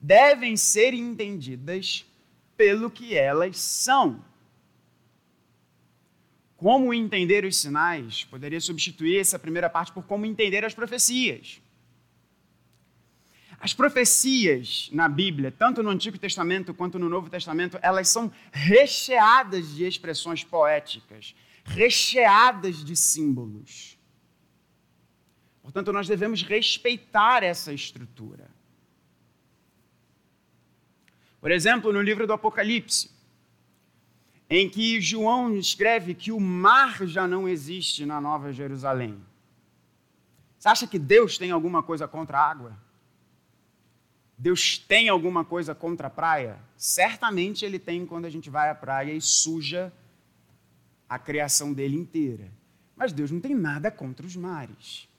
[0.00, 2.04] devem ser entendidas
[2.56, 4.24] pelo que elas são.
[6.56, 8.24] Como entender os sinais?
[8.24, 11.62] Poderia substituir essa primeira parte por como entender as profecias.
[13.60, 19.74] As profecias na Bíblia, tanto no Antigo Testamento quanto no Novo Testamento, elas são recheadas
[19.74, 23.98] de expressões poéticas, recheadas de símbolos.
[25.62, 28.50] Portanto, nós devemos respeitar essa estrutura.
[31.38, 33.10] Por exemplo, no livro do Apocalipse,
[34.48, 39.22] em que João escreve que o mar já não existe na Nova Jerusalém.
[40.58, 42.89] Você acha que Deus tem alguma coisa contra a água?
[44.40, 46.58] Deus tem alguma coisa contra a praia?
[46.76, 49.92] Certamente ele tem quando a gente vai à praia e suja
[51.08, 52.50] a criação dele inteira.
[52.96, 55.10] Mas Deus não tem nada contra os mares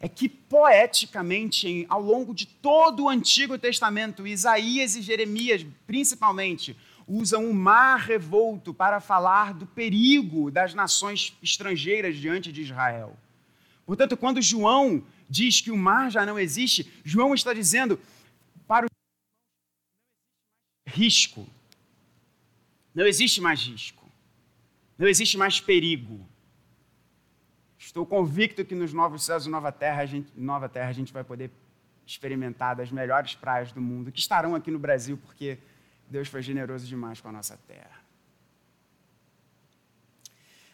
[0.00, 6.76] é que poeticamente, ao longo de todo o Antigo Testamento, Isaías e Jeremias, principalmente,
[7.06, 13.16] usam o mar revolto para falar do perigo das nações estrangeiras diante de Israel.
[13.84, 18.00] Portanto, quando João diz que o mar já não existe, João está dizendo
[18.66, 18.88] para o
[20.86, 21.46] risco.
[22.94, 24.08] Não existe mais risco.
[24.96, 26.26] Não existe mais perigo.
[27.78, 31.12] Estou convicto que nos novos céus e nova terra, a gente, nova terra a gente
[31.12, 31.50] vai poder
[32.06, 35.58] experimentar das melhores praias do mundo, que estarão aqui no Brasil, porque
[36.08, 38.00] Deus foi generoso demais com a nossa terra.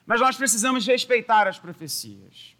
[0.07, 2.54] Mas nós precisamos respeitar as profecias.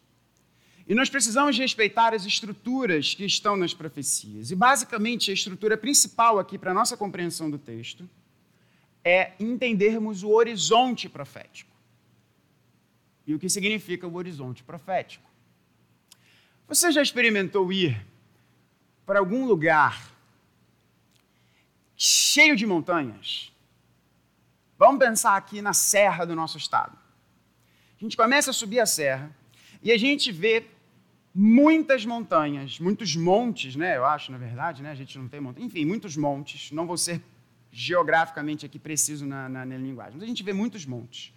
[0.87, 4.51] E nós precisamos respeitar as estruturas que estão nas profecias.
[4.51, 8.09] E, basicamente, a estrutura principal aqui para a nossa compreensão do texto
[9.03, 11.73] é entendermos o horizonte profético
[13.27, 15.29] e o que significa o horizonte profético.
[16.69, 18.05] Você já experimentou ir
[19.07, 20.11] para algum lugar
[21.97, 23.53] cheio de montanhas?
[24.79, 26.99] Vamos pensar aqui na serra do nosso estado.
[27.99, 29.35] A gente começa a subir a serra
[29.85, 30.65] e a gente vê
[31.35, 33.99] muitas montanhas, muitos montes, né?
[33.99, 34.91] Eu acho, na verdade, né?
[34.91, 35.67] A gente não tem montanha.
[35.67, 36.73] Enfim, muitos montes.
[36.73, 37.23] Não vou ser
[37.71, 41.35] geograficamente aqui preciso na, na, na linguagem, mas a gente vê muitos montes.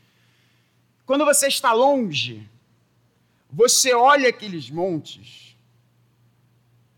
[1.05, 2.47] Quando você está longe,
[3.51, 5.57] você olha aqueles montes,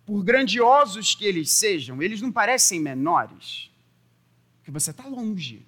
[0.06, 3.72] por grandiosos que eles sejam, eles não parecem menores,
[4.58, 5.66] porque você está longe.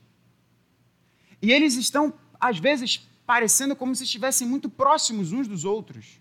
[1.42, 6.20] E eles estão, às vezes, parecendo como se estivessem muito próximos uns dos outros.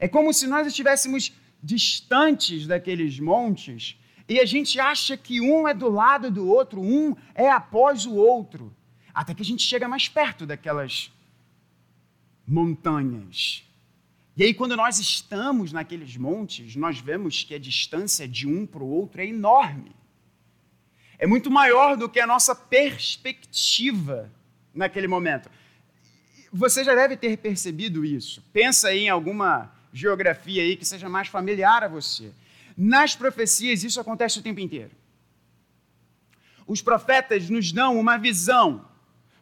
[0.00, 3.96] É como se nós estivéssemos distantes daqueles montes
[4.28, 8.16] e a gente acha que um é do lado do outro, um é após o
[8.16, 8.74] outro
[9.14, 11.12] até que a gente chega mais perto daquelas
[12.44, 13.62] montanhas.
[14.36, 18.82] E aí, quando nós estamos naqueles montes, nós vemos que a distância de um para
[18.82, 19.94] o outro é enorme.
[21.16, 24.28] É muito maior do que a nossa perspectiva
[24.74, 25.48] naquele momento.
[26.52, 28.42] Você já deve ter percebido isso.
[28.52, 32.30] Pensa aí em alguma geografia aí que seja mais familiar a você.
[32.76, 34.90] Nas profecias, isso acontece o tempo inteiro.
[36.66, 38.86] Os profetas nos dão uma visão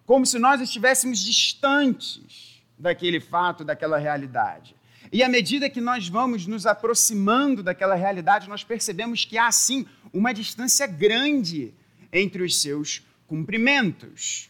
[0.06, 4.74] como se nós estivéssemos distantes daquele fato, daquela realidade.
[5.12, 9.86] E à medida que nós vamos nos aproximando daquela realidade, nós percebemos que há sim
[10.12, 11.74] uma distância grande
[12.12, 14.49] entre os seus cumprimentos.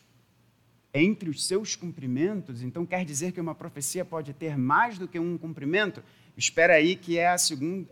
[0.93, 5.19] Entre os seus cumprimentos, então quer dizer que uma profecia pode ter mais do que
[5.19, 6.03] um cumprimento?
[6.37, 7.35] Espera aí, que é,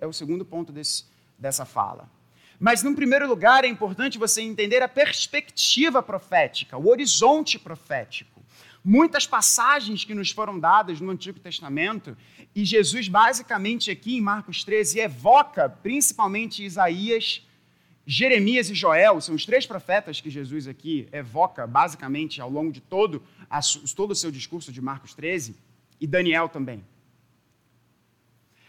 [0.00, 1.04] é o segundo ponto desse,
[1.38, 2.10] dessa fala.
[2.58, 8.42] Mas, num primeiro lugar, é importante você entender a perspectiva profética, o horizonte profético.
[8.84, 12.16] Muitas passagens que nos foram dadas no Antigo Testamento,
[12.54, 17.46] e Jesus, basicamente, aqui em Marcos 13, evoca principalmente Isaías,
[18.10, 22.80] Jeremias e Joel, são os três profetas que Jesus aqui evoca, basicamente, ao longo de
[22.80, 23.22] todo,
[23.94, 25.54] todo o seu discurso de Marcos 13,
[26.00, 26.82] e Daniel também.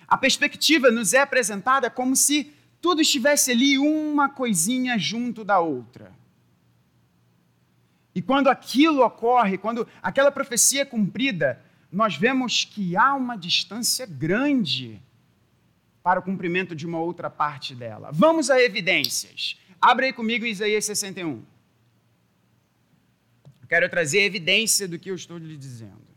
[0.06, 6.12] A perspectiva nos é apresentada como se tudo estivesse ali uma coisinha junto da outra.
[8.14, 14.06] E quando aquilo ocorre, quando aquela profecia é cumprida, nós vemos que há uma distância
[14.06, 15.02] grande
[16.04, 18.10] para o cumprimento de uma outra parte dela.
[18.12, 19.60] Vamos a evidências.
[19.82, 21.44] Abre aí comigo Isaías 61.
[23.68, 26.10] quero trazer evidência do que eu estou lhe dizendo.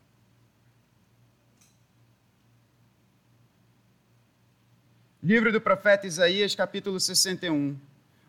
[5.22, 7.76] Livro do profeta Isaías, capítulo 61.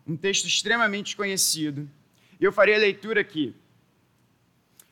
[0.06, 1.90] Um texto extremamente conhecido.
[2.40, 3.52] Eu farei a leitura aqui.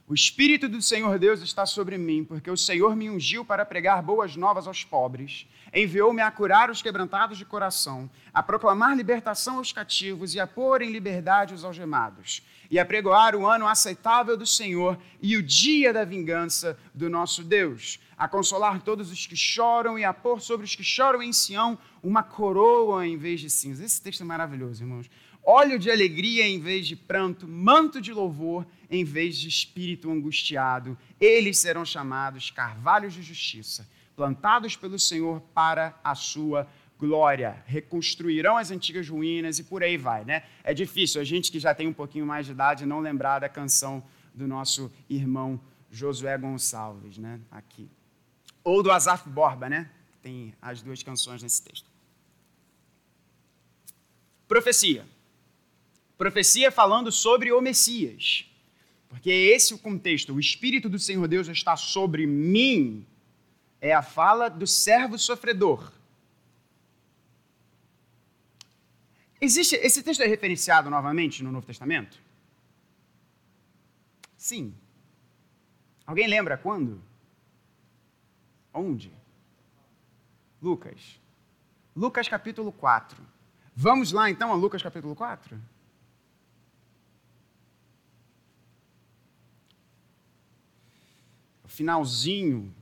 [0.09, 4.03] O Espírito do Senhor Deus está sobre mim, porque o Senhor me ungiu para pregar
[4.03, 5.47] boas novas aos pobres.
[5.73, 10.83] Enviou-me a curar os quebrantados de coração, a proclamar libertação aos cativos e a pôr
[10.83, 15.93] em liberdade os algemados, e a pregoar o ano aceitável do Senhor e o dia
[15.93, 20.65] da vingança do nosso Deus, a consolar todos os que choram e a pôr sobre
[20.65, 23.85] os que choram em Sião uma coroa em vez de cinza.
[23.85, 25.09] Esse texto é maravilhoso, irmãos.
[25.45, 30.97] Óleo de alegria em vez de pranto, manto de louvor em vez de espírito angustiado.
[31.21, 37.61] Eles serão chamados carvalhos de justiça, plantados pelo Senhor para a sua glória.
[37.67, 40.45] Reconstruirão as antigas ruínas e por aí vai, né?
[40.63, 43.49] É difícil a gente que já tem um pouquinho mais de idade não lembrar da
[43.49, 47.41] canção do nosso irmão Josué Gonçalves, né?
[47.51, 47.91] Aqui.
[48.63, 49.91] Ou do Azaf Borba, né?
[50.23, 51.91] Tem as duas canções nesse texto.
[54.47, 55.05] Profecia.
[56.23, 58.49] Profecia falando sobre o Messias.
[59.09, 60.33] Porque é esse o contexto.
[60.33, 63.05] O Espírito do Senhor Deus está sobre mim.
[63.81, 65.91] É a fala do servo sofredor.
[69.41, 72.17] Existe, esse texto é referenciado novamente no Novo Testamento?
[74.37, 74.73] Sim.
[76.07, 77.03] Alguém lembra quando?
[78.73, 79.13] Onde?
[80.63, 81.19] Lucas.
[81.97, 83.21] Lucas capítulo 4.
[83.75, 85.72] Vamos lá então a Lucas capítulo 4?
[91.73, 92.73] Finalzinho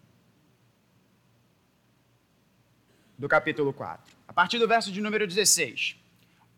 [3.16, 4.14] do capítulo 4.
[4.26, 5.96] A partir do verso de número 16.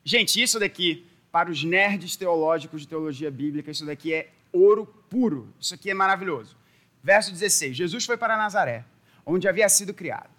[0.04, 5.52] Gente, isso daqui, para os nerds teológicos de teologia bíblica, isso daqui é ouro puro.
[5.60, 6.56] Isso aqui é maravilhoso.
[7.02, 8.84] Verso 16: Jesus foi para Nazaré
[9.24, 10.30] onde havia sido criado.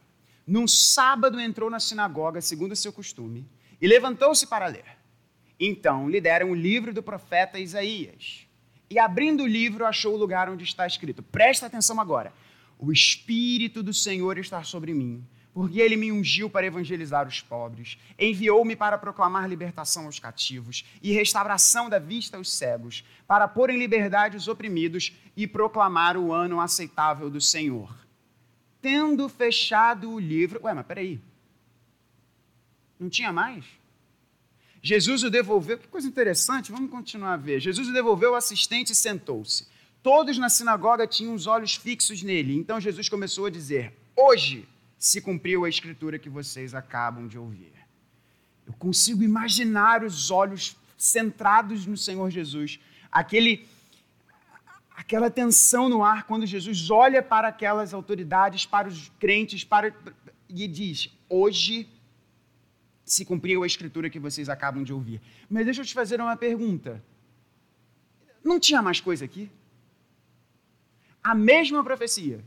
[0.46, 3.48] Num sábado entrou na sinagoga, segundo o seu costume,
[3.82, 4.98] e levantou-se para ler.
[5.60, 8.43] Então lhe deram o livro do profeta Isaías.
[8.94, 12.32] E abrindo o livro, achou o lugar onde está escrito: Presta atenção agora.
[12.78, 17.98] O Espírito do Senhor está sobre mim, porque ele me ungiu para evangelizar os pobres,
[18.20, 23.80] enviou-me para proclamar libertação aos cativos e restauração da vista aos cegos, para pôr em
[23.80, 28.04] liberdade os oprimidos e proclamar o ano aceitável do Senhor
[28.84, 30.60] tendo fechado o livro.
[30.62, 31.20] Ué, mas peraí.
[33.00, 33.66] Não tinha mais?
[34.86, 35.78] Jesus o devolveu.
[35.78, 37.62] Que coisa interessante, vamos continuar a ver.
[37.62, 39.66] Jesus o devolveu ao assistente e sentou-se.
[40.04, 42.54] Todos na sinagoga tinham os olhos fixos nele.
[42.54, 44.68] Então Jesus começou a dizer: Hoje
[45.00, 47.72] se cumpriu a escritura que vocês acabam de ouvir.
[48.68, 52.78] Eu consigo imaginar os olhos centrados no Senhor Jesus,
[53.10, 53.66] aquele
[54.96, 59.96] aquela tensão no ar quando Jesus olha para aquelas autoridades, para os crentes, para
[60.50, 61.88] e diz: Hoje
[63.06, 65.22] se cumpriu a escritura que vocês acabam de ouvir.
[65.49, 67.04] Mas deixa eu te fazer uma pergunta.
[68.43, 69.49] Não tinha mais coisa aqui?
[71.24, 72.43] A mesma profecia.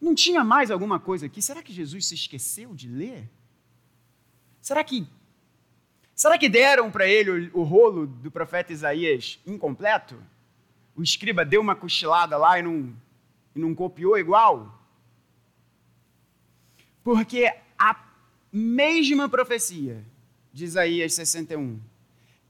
[0.00, 1.42] Não tinha mais alguma coisa aqui?
[1.42, 3.28] Será que Jesus se esqueceu de ler?
[4.60, 5.06] Será que
[6.14, 10.22] Será que deram para ele o, o rolo do profeta Isaías incompleto?
[11.00, 12.94] o escriba deu uma cochilada lá e não,
[13.54, 14.78] e não copiou igual?
[17.02, 17.50] Porque
[18.52, 20.04] mesma profecia
[20.52, 21.80] de Isaías 61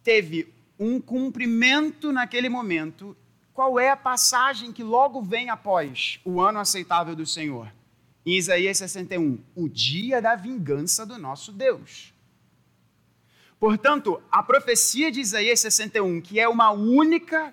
[0.03, 3.17] teve um cumprimento naquele momento.
[3.53, 7.71] Qual é a passagem que logo vem após o ano aceitável do Senhor?
[8.25, 12.15] Em Isaías 61, o dia da vingança do nosso Deus.
[13.59, 17.53] Portanto, a profecia de Isaías 61, que é uma única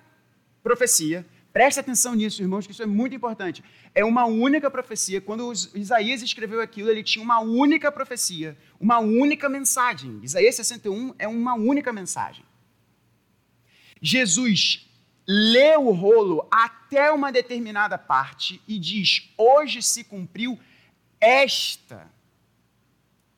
[0.64, 1.26] profecia,
[1.58, 3.64] preste atenção nisso, irmãos, que isso é muito importante.
[3.96, 5.20] É uma única profecia.
[5.20, 10.20] Quando Isaías escreveu aquilo, ele tinha uma única profecia, uma única mensagem.
[10.22, 12.46] Isaías 61 é uma única mensagem.
[14.00, 14.88] Jesus
[15.28, 20.60] lê o rolo até uma determinada parte e diz: Hoje se cumpriu
[21.20, 22.08] esta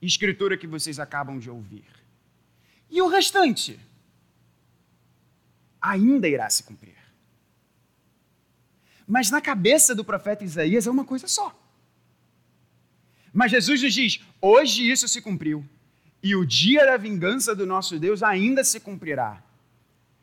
[0.01, 1.85] escritura que vocês acabam de ouvir.
[2.89, 3.79] E o restante
[5.81, 6.98] ainda irá se cumprir.
[9.09, 11.59] Mas na cabeça do profeta Isaías é uma coisa só.
[13.33, 15.65] Mas Jesus nos diz: hoje isso se cumpriu,
[16.21, 19.43] e o dia da vingança do nosso Deus ainda se cumprirá.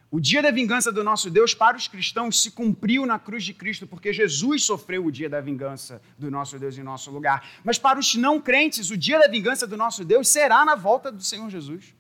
[0.09, 3.53] O dia da vingança do nosso Deus para os cristãos se cumpriu na cruz de
[3.53, 7.45] Cristo, porque Jesus sofreu o dia da vingança do nosso Deus em nosso lugar.
[7.65, 11.11] Mas para os não crentes, o dia da vingança do nosso Deus será na volta
[11.11, 11.93] do Senhor Jesus.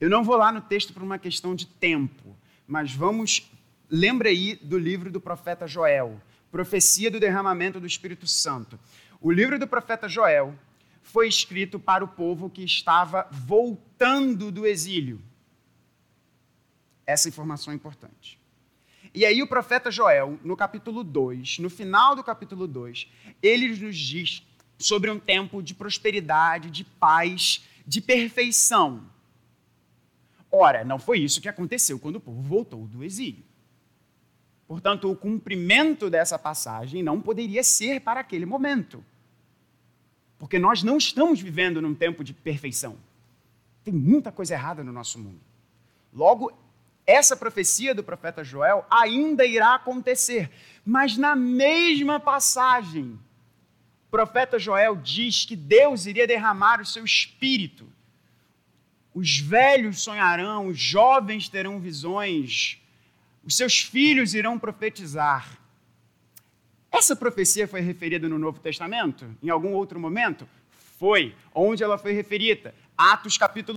[0.00, 2.34] Eu não vou lá no texto por uma questão de tempo,
[2.68, 3.50] mas vamos.
[3.90, 6.20] Lembra aí do livro do profeta Joel,
[6.52, 8.78] Profecia do Derramamento do Espírito Santo.
[9.20, 10.54] O livro do profeta Joel
[11.02, 15.20] foi escrito para o povo que estava voltando do exílio.
[17.06, 18.38] Essa informação é importante.
[19.14, 23.10] E aí o profeta Joel, no capítulo 2, no final do capítulo 2,
[23.42, 24.46] ele nos diz
[24.78, 29.02] sobre um tempo de prosperidade, de paz, de perfeição.
[30.50, 33.44] Ora, não foi isso que aconteceu quando o povo voltou do exílio.
[34.66, 39.04] Portanto, o cumprimento dessa passagem não poderia ser para aquele momento.
[40.38, 42.96] Porque nós não estamos vivendo num tempo de perfeição.
[43.82, 45.40] Tem muita coisa errada no nosso mundo.
[46.12, 46.52] Logo,
[47.06, 50.50] essa profecia do profeta Joel ainda irá acontecer.
[50.84, 53.18] Mas na mesma passagem,
[54.06, 57.86] o profeta Joel diz que Deus iria derramar o seu espírito.
[59.18, 62.80] Os velhos sonharão, os jovens terão visões,
[63.42, 65.58] os seus filhos irão profetizar.
[66.88, 69.28] Essa profecia foi referida no Novo Testamento?
[69.42, 70.48] Em algum outro momento?
[71.00, 71.34] Foi.
[71.52, 72.72] Onde ela foi referida?
[72.96, 73.76] Atos capítulo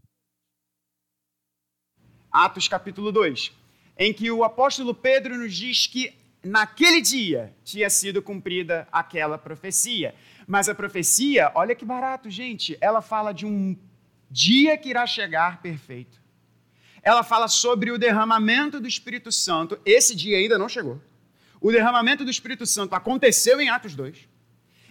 [2.32, 3.52] Atos capítulo 2,
[3.98, 6.14] em que o apóstolo Pedro nos diz que
[6.44, 10.14] naquele dia tinha sido cumprida aquela profecia.
[10.46, 13.76] Mas a profecia, olha que barato, gente, ela fala de um
[14.32, 16.22] dia que irá chegar perfeito.
[17.04, 19.78] Ela fala sobre o derramamento do Espírito Santo.
[19.86, 21.02] Esse dia ainda não chegou.
[21.60, 24.18] O derramamento do Espírito Santo aconteceu em Atos 2.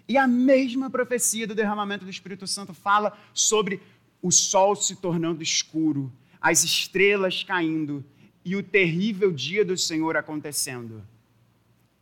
[0.07, 3.81] E a mesma profecia do derramamento do Espírito Santo fala sobre
[4.21, 8.05] o sol se tornando escuro, as estrelas caindo
[8.45, 11.07] e o terrível dia do Senhor acontecendo.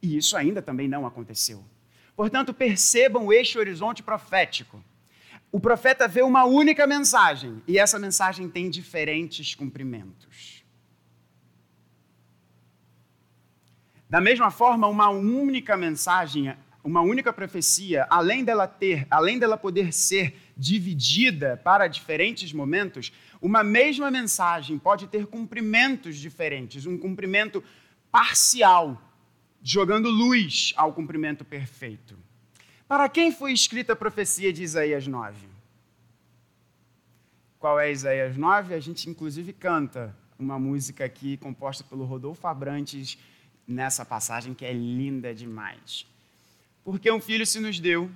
[0.03, 1.65] E isso ainda também não aconteceu.
[2.17, 4.83] Portanto, percebam este horizonte profético.
[5.51, 10.63] O profeta vê uma única mensagem e essa mensagem tem diferentes cumprimentos.
[14.11, 19.93] Da mesma forma, uma única mensagem, uma única profecia, além dela ter, além dela poder
[19.93, 27.63] ser dividida para diferentes momentos, uma mesma mensagem pode ter cumprimentos diferentes, um cumprimento
[28.11, 29.01] parcial,
[29.63, 32.28] jogando luz ao cumprimento perfeito.
[32.89, 35.47] Para quem foi escrita a profecia de Isaías 9?
[37.59, 38.73] Qual é Isaías 9?
[38.73, 43.19] A gente inclusive canta uma música aqui composta pelo Rodolfo Abrantes
[43.67, 46.07] nessa passagem que é linda demais.
[46.83, 48.11] Porque um filho se nos deu,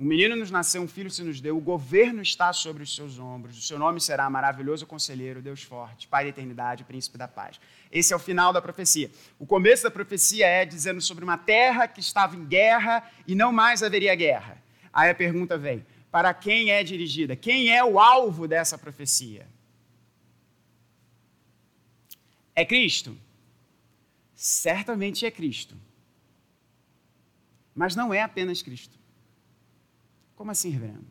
[0.00, 3.18] um menino nos nasceu, um filho se nos deu, o governo está sobre os seus
[3.18, 7.60] ombros, o seu nome será maravilhoso conselheiro, Deus forte, Pai da eternidade, príncipe da paz.
[7.92, 9.10] Esse é o final da profecia.
[9.38, 13.52] O começo da profecia é dizendo sobre uma terra que estava em guerra e não
[13.52, 14.62] mais haveria guerra.
[14.92, 17.36] Aí a pergunta vem: para quem é dirigida?
[17.36, 19.46] Quem é o alvo dessa profecia?
[22.54, 23.16] É Cristo?
[24.40, 25.76] certamente é Cristo.
[27.74, 28.98] Mas não é apenas Cristo.
[30.40, 31.04] Como assim, reverendo?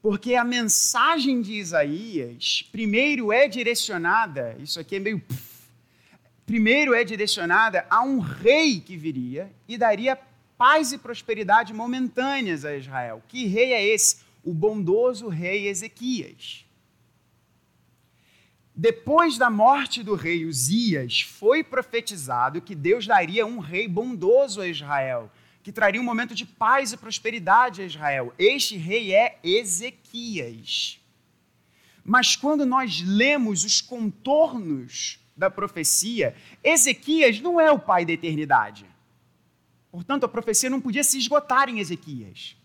[0.00, 5.22] Porque a mensagem de Isaías, primeiro é direcionada, isso aqui é meio.
[6.46, 10.18] primeiro é direcionada a um rei que viria e daria
[10.56, 13.22] paz e prosperidade momentâneas a Israel.
[13.28, 14.20] Que rei é esse?
[14.42, 16.64] O bondoso rei Ezequias.
[18.74, 24.66] Depois da morte do rei Uzias, foi profetizado que Deus daria um rei bondoso a
[24.66, 25.30] Israel,
[25.68, 28.32] que traria um momento de paz e prosperidade a Israel.
[28.38, 30.98] Este rei é Ezequias.
[32.02, 38.86] Mas quando nós lemos os contornos da profecia, Ezequias não é o pai da eternidade.
[39.92, 42.56] Portanto, a profecia não podia se esgotar em Ezequias.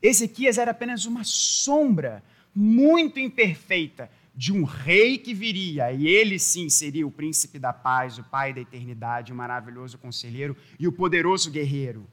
[0.00, 6.68] Ezequias era apenas uma sombra muito imperfeita de um rei que viria, e ele sim
[6.68, 11.50] seria o príncipe da paz, o pai da eternidade, o maravilhoso conselheiro e o poderoso
[11.50, 12.06] guerreiro,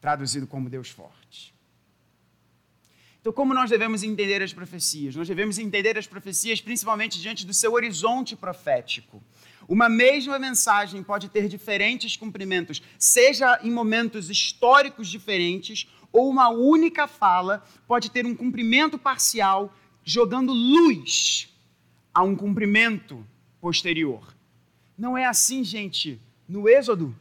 [0.00, 1.54] traduzido como Deus forte.
[3.20, 5.16] Então, como nós devemos entender as profecias?
[5.16, 9.22] Nós devemos entender as profecias principalmente diante do seu horizonte profético.
[9.66, 17.06] Uma mesma mensagem pode ter diferentes cumprimentos, seja em momentos históricos diferentes, ou uma única
[17.06, 19.72] fala pode ter um cumprimento parcial
[20.04, 21.48] jogando luz
[22.12, 23.24] a um cumprimento
[23.60, 24.34] posterior.
[24.96, 27.14] Não é assim, gente, no Êxodo.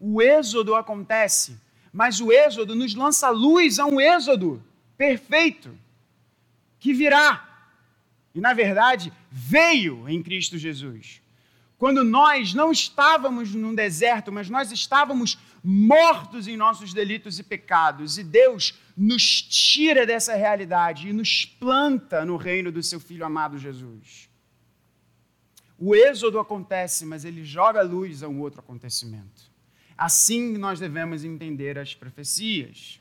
[0.00, 1.56] O Êxodo acontece,
[1.92, 4.62] mas o Êxodo nos lança luz a um Êxodo
[4.96, 5.76] perfeito
[6.80, 7.48] que virá.
[8.34, 11.20] E, na verdade, veio em Cristo Jesus.
[11.78, 18.18] Quando nós não estávamos num deserto, mas nós estávamos mortos em nossos delitos e pecados,
[18.18, 23.58] e Deus nos tira dessa realidade e nos planta no reino do seu Filho amado
[23.58, 24.28] Jesus.
[25.78, 29.50] O êxodo acontece, mas ele joga luz a um outro acontecimento.
[29.96, 33.00] Assim nós devemos entender as profecias.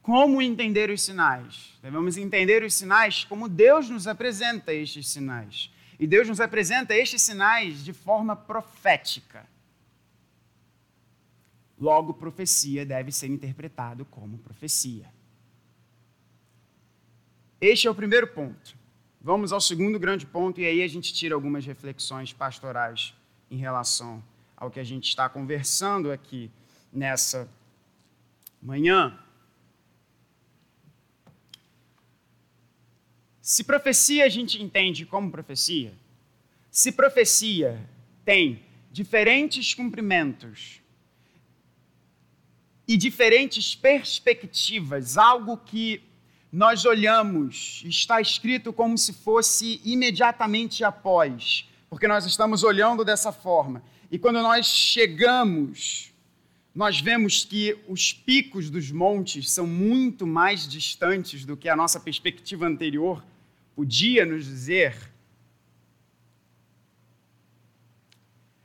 [0.00, 1.78] Como entender os sinais?
[1.82, 5.70] Devemos entender os sinais como Deus nos apresenta estes sinais.
[5.98, 9.46] E Deus nos apresenta estes sinais de forma profética.
[11.82, 15.12] Logo, profecia deve ser interpretado como profecia.
[17.60, 18.78] Este é o primeiro ponto.
[19.20, 23.12] Vamos ao segundo grande ponto e aí a gente tira algumas reflexões pastorais
[23.50, 24.22] em relação
[24.56, 26.52] ao que a gente está conversando aqui
[26.92, 27.50] nessa
[28.62, 29.18] manhã.
[33.40, 35.92] Se profecia a gente entende como profecia,
[36.70, 37.84] se profecia
[38.24, 38.62] tem
[38.92, 40.80] diferentes cumprimentos
[42.92, 46.02] e diferentes perspectivas, algo que
[46.52, 53.82] nós olhamos, está escrito como se fosse imediatamente após, porque nós estamos olhando dessa forma.
[54.10, 56.12] E quando nós chegamos,
[56.74, 61.98] nós vemos que os picos dos montes são muito mais distantes do que a nossa
[61.98, 63.24] perspectiva anterior
[63.74, 64.94] podia nos dizer.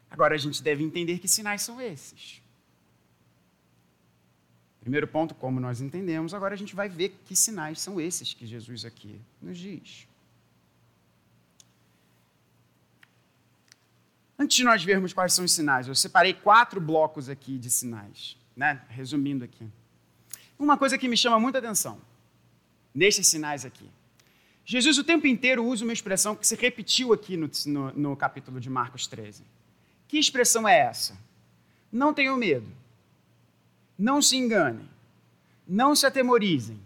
[0.09, 2.45] Agora a gente deve entender que sinais são esses.
[4.88, 8.47] Primeiro ponto, como nós entendemos, agora a gente vai ver que sinais são esses que
[8.47, 10.07] Jesus aqui nos diz.
[14.39, 18.38] Antes de nós vermos quais são os sinais, eu separei quatro blocos aqui de sinais,
[18.55, 18.81] né?
[18.88, 19.67] resumindo aqui.
[20.57, 21.99] Uma coisa que me chama muita atenção
[22.95, 23.89] nestes sinais aqui.
[24.63, 28.57] Jesus o tempo inteiro usa uma expressão que se repetiu aqui no, no, no capítulo
[28.57, 29.43] de Marcos 13.
[30.07, 31.17] Que expressão é essa?
[31.91, 32.86] Não tenham medo.
[33.98, 34.88] Não se enganem.
[35.68, 36.80] Não se atemorizem.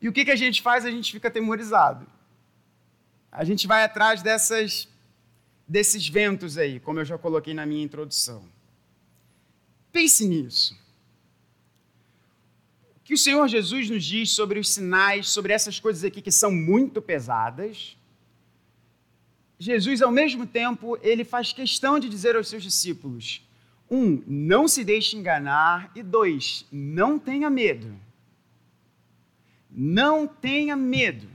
[0.00, 0.84] E o que, que a gente faz?
[0.84, 2.06] A gente fica atemorizado.
[3.30, 4.88] A gente vai atrás dessas,
[5.68, 8.42] desses ventos aí, como eu já coloquei na minha introdução.
[9.92, 10.78] Pense nisso.
[12.96, 16.32] O que o Senhor Jesus nos diz sobre os sinais, sobre essas coisas aqui que
[16.32, 17.96] são muito pesadas,
[19.58, 23.42] Jesus, ao mesmo tempo, ele faz questão de dizer aos seus discípulos:
[23.90, 25.90] um, não se deixe enganar.
[25.96, 27.98] E dois, não tenha medo.
[29.68, 31.28] Não tenha medo.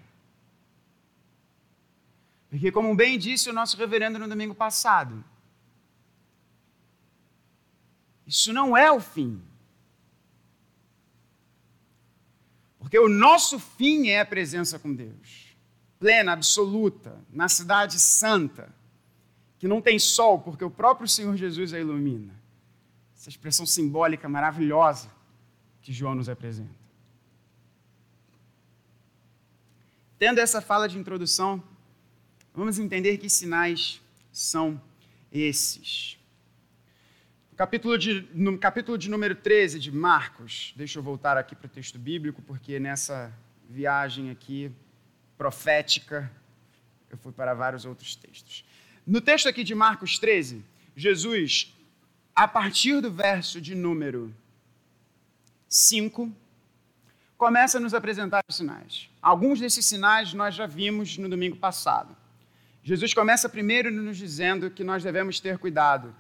[2.50, 5.24] Porque, como bem disse o nosso reverendo no domingo passado,
[8.26, 9.42] isso não é o fim.
[12.80, 15.58] Porque o nosso fim é a presença com Deus,
[16.00, 18.74] plena, absoluta, na cidade santa,
[19.58, 22.35] que não tem sol, porque o próprio Senhor Jesus a ilumina
[23.26, 25.10] essa expressão simbólica maravilhosa
[25.82, 26.70] que João nos apresenta.
[30.20, 31.64] Tendo essa fala de introdução,
[32.54, 34.00] vamos entender que sinais
[34.32, 34.80] são
[35.32, 36.20] esses.
[37.50, 41.66] No capítulo, de, no capítulo de número 13 de Marcos, deixa eu voltar aqui para
[41.66, 43.34] o texto bíblico, porque nessa
[43.68, 44.72] viagem aqui
[45.36, 46.32] profética,
[47.10, 48.64] eu fui para vários outros textos.
[49.06, 50.64] No texto aqui de Marcos 13,
[50.96, 51.75] Jesus
[52.36, 54.36] a partir do verso de número
[55.70, 56.30] 5,
[57.38, 59.10] começa a nos apresentar os sinais.
[59.22, 62.16] Alguns desses sinais nós já vimos no domingo passado.
[62.84, 66.14] Jesus começa primeiro nos dizendo que nós devemos ter cuidado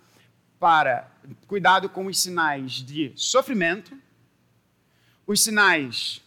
[0.57, 1.11] para
[1.47, 3.95] cuidado com os sinais de sofrimento,
[5.27, 6.21] os sinais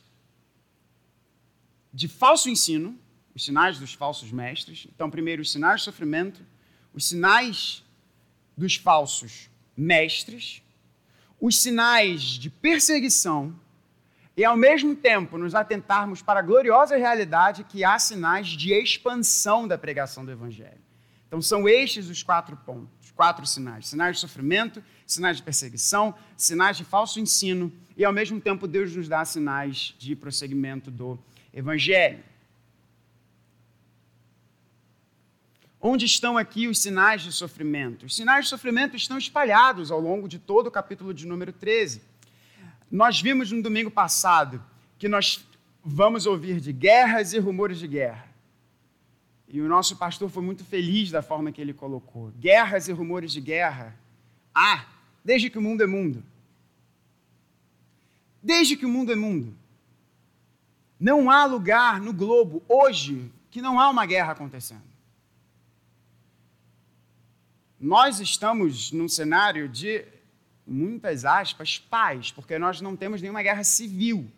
[1.93, 2.97] de falso ensino,
[3.35, 4.87] os sinais dos falsos mestres.
[4.95, 6.41] Então, primeiro os sinais de sofrimento,
[6.93, 7.83] os sinais
[8.57, 9.49] dos falsos
[9.79, 10.63] mestres,
[11.41, 13.55] os sinais de perseguição
[14.37, 19.69] e, ao mesmo tempo, nos atentarmos para a gloriosa realidade que há sinais de expansão
[19.69, 20.81] da pregação do Evangelho.
[21.27, 26.77] Então, são estes os quatro pontos, quatro sinais: sinais de sofrimento, sinais de perseguição, sinais
[26.77, 31.19] de falso ensino, e, ao mesmo tempo, Deus nos dá sinais de prosseguimento do
[31.53, 32.23] Evangelho.
[35.81, 38.07] Onde estão aqui os sinais de sofrimento?
[38.07, 42.03] Os sinais de sofrimento estão espalhados ao longo de todo o capítulo de número 13.
[42.91, 44.63] Nós vimos no domingo passado
[44.99, 45.47] que nós
[45.85, 48.27] vamos ouvir de guerras e rumores de guerra.
[49.47, 52.33] E o nosso pastor foi muito feliz da forma que ele colocou.
[52.39, 53.97] Guerras e rumores de guerra
[54.53, 54.85] há
[55.25, 56.25] desde que o mundo é mundo.
[58.43, 59.57] Desde que o mundo é mundo.
[60.99, 64.98] Não há lugar no globo hoje que não há uma guerra acontecendo.
[67.81, 70.05] Nós estamos num cenário de,
[70.67, 74.29] muitas aspas, paz, porque nós não temos nenhuma guerra civil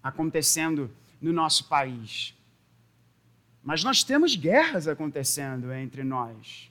[0.00, 0.88] acontecendo
[1.20, 2.34] no nosso país.
[3.62, 6.70] Mas nós temos guerras acontecendo entre nós.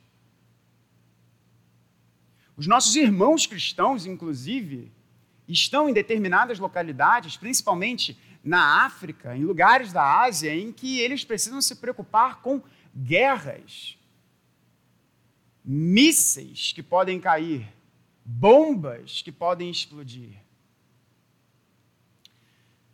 [2.55, 4.89] Os nossos irmãos cristãos, inclusive,
[5.47, 11.61] estão em determinadas localidades, principalmente na África, em lugares da Ásia, em que eles precisam
[11.61, 12.61] se preocupar com
[12.95, 13.97] guerras
[15.63, 17.67] mísseis que podem cair,
[18.25, 20.37] bombas que podem explodir.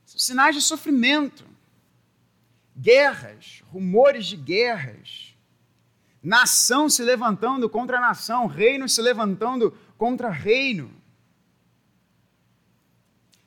[0.05, 1.45] São sinais de sofrimento,
[2.75, 5.35] guerras, rumores de guerras,
[6.21, 10.91] nação se levantando contra nação, reino se levantando contra reino.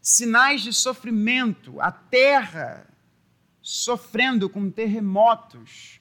[0.00, 2.86] Sinais de sofrimento, a terra
[3.62, 6.00] sofrendo com terremotos,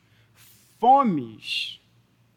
[0.80, 1.79] fomes,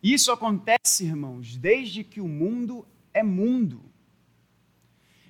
[0.03, 3.83] isso acontece, irmãos, desde que o mundo é mundo.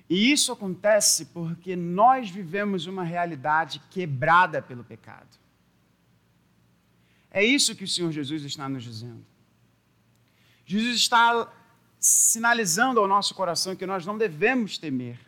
[0.09, 5.29] E isso acontece porque nós vivemos uma realidade quebrada pelo pecado.
[7.29, 9.25] É isso que o Senhor Jesus está nos dizendo.
[10.65, 11.51] Jesus está
[11.99, 15.19] sinalizando ao nosso coração que nós não devemos temer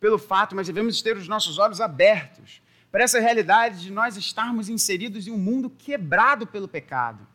[0.00, 4.68] pelo fato, mas devemos ter os nossos olhos abertos para essa realidade de nós estarmos
[4.68, 7.26] inseridos em um mundo quebrado pelo pecado.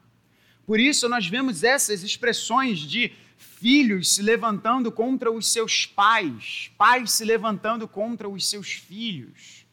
[0.71, 7.11] Por isso, nós vemos essas expressões de filhos se levantando contra os seus pais, pais
[7.11, 9.65] se levantando contra os seus filhos.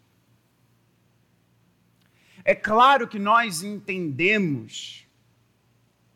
[2.44, 5.06] É claro que nós entendemos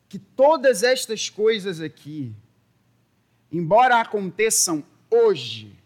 [0.09, 2.35] que todas estas coisas aqui,
[3.53, 5.79] embora aconteçam hoje,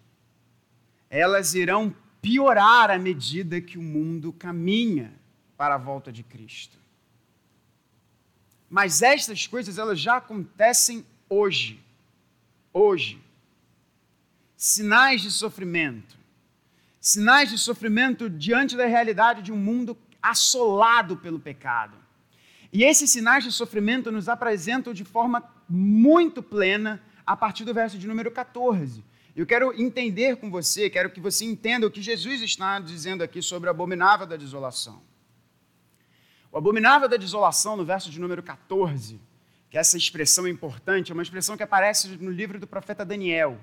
[1.10, 5.12] elas irão piorar à medida que o mundo caminha
[5.54, 6.85] para a volta de Cristo.
[8.68, 11.80] Mas estas coisas elas já acontecem hoje.
[12.72, 13.22] Hoje.
[14.56, 16.16] Sinais de sofrimento.
[17.00, 21.96] Sinais de sofrimento diante da realidade de um mundo assolado pelo pecado.
[22.72, 27.96] E esses sinais de sofrimento nos apresentam de forma muito plena a partir do verso
[27.96, 29.04] de número 14.
[29.36, 33.42] Eu quero entender com você, quero que você entenda o que Jesus está dizendo aqui
[33.42, 35.02] sobre a abominável da desolação.
[36.56, 39.20] O abominável da desolação, no verso de número 14,
[39.68, 43.60] que essa expressão é importante, é uma expressão que aparece no livro do profeta Daniel.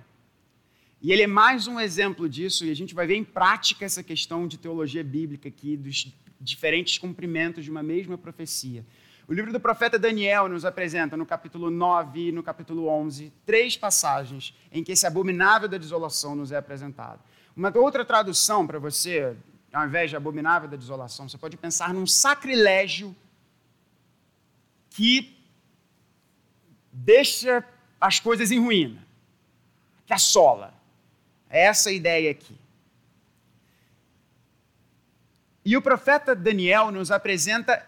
[1.01, 4.03] E ele é mais um exemplo disso, e a gente vai ver em prática essa
[4.03, 8.85] questão de teologia bíblica aqui, dos diferentes cumprimentos de uma mesma profecia.
[9.27, 13.75] O livro do profeta Daniel nos apresenta, no capítulo 9 e no capítulo 11, três
[13.75, 17.19] passagens em que esse abominável da desolação nos é apresentado.
[17.57, 19.35] Uma outra tradução para você,
[19.73, 23.15] ao invés de abominável da desolação, você pode pensar num sacrilégio
[24.91, 25.35] que
[26.91, 27.67] deixa
[27.99, 29.03] as coisas em ruína,
[30.05, 30.75] que assola.
[31.49, 32.55] É essa a ideia aqui.
[35.65, 37.87] E o profeta Daniel nos apresenta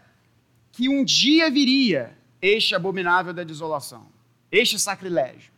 [0.71, 4.07] que um dia viria este abominável da desolação,
[4.51, 5.53] este sacrilégio.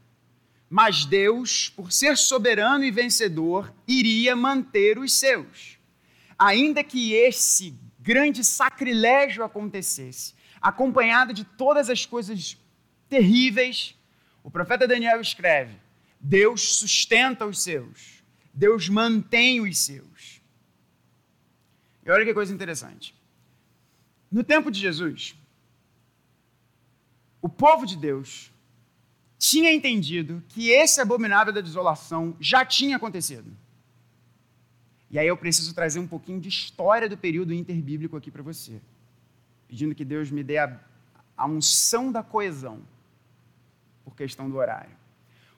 [0.69, 5.76] Mas Deus, por ser soberano e vencedor, iria manter os seus
[6.37, 12.57] ainda que esse grande sacrilégio acontecesse, acompanhado de todas as coisas
[13.09, 13.95] terríveis,
[14.43, 15.75] o profeta Daniel escreve:
[16.19, 18.23] Deus sustenta os seus,
[18.53, 20.41] Deus mantém os seus.
[22.05, 23.13] E olha que coisa interessante.
[24.31, 25.35] No tempo de Jesus,
[27.41, 28.51] o povo de Deus
[29.37, 33.55] tinha entendido que esse abominável da desolação já tinha acontecido.
[35.09, 38.81] E aí eu preciso trazer um pouquinho de história do período interbíblico aqui para você,
[39.67, 40.79] pedindo que Deus me dê a,
[41.35, 42.81] a unção da coesão
[44.03, 44.91] por questão do horário.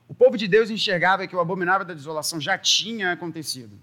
[0.08, 3.78] O povo de Deus enxergava que o abominável da desolação já tinha acontecido.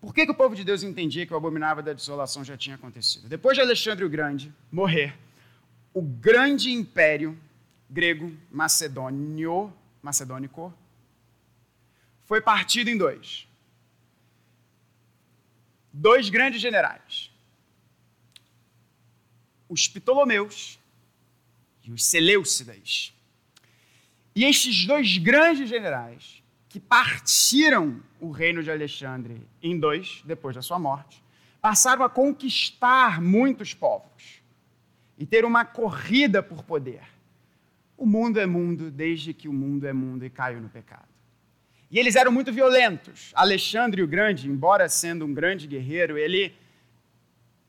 [0.00, 2.76] Por que, que o povo de Deus entendia que o abominável da desolação já tinha
[2.76, 3.26] acontecido?
[3.26, 5.18] Depois de Alexandre o Grande morrer,
[5.94, 7.38] o grande império
[7.88, 9.72] grego macedônio,
[10.02, 10.74] macedônico
[12.24, 13.48] foi partido em dois.
[15.96, 17.30] Dois grandes generais.
[19.68, 20.76] Os Ptolomeus
[21.84, 23.14] e os Seleucidas.
[24.34, 30.62] E estes dois grandes generais que partiram o reino de Alexandre em dois, depois da
[30.62, 31.22] sua morte,
[31.60, 34.42] passaram a conquistar muitos povos
[35.16, 37.04] e ter uma corrida por poder.
[37.96, 41.13] O mundo é mundo desde que o mundo é mundo e caiu no pecado.
[41.94, 43.30] E eles eram muito violentos.
[43.36, 46.52] Alexandre o Grande, embora sendo um grande guerreiro, ele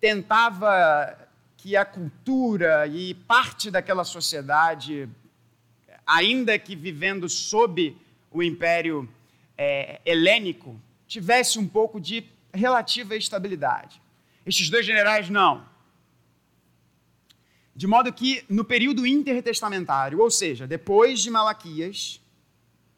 [0.01, 1.15] tentava
[1.55, 5.07] que a cultura e parte daquela sociedade,
[6.07, 7.95] ainda que vivendo sob
[8.32, 9.07] o Império
[9.55, 14.01] é, Helênico, tivesse um pouco de relativa estabilidade.
[14.43, 15.67] Estes dois generais, não.
[17.76, 22.19] De modo que, no período intertestamentário, ou seja, depois de Malaquias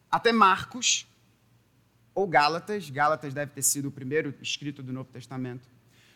[0.10, 1.06] até Marcos,
[2.18, 5.70] ou Gálatas, Gálatas deve ter sido o primeiro escrito do Novo Testamento,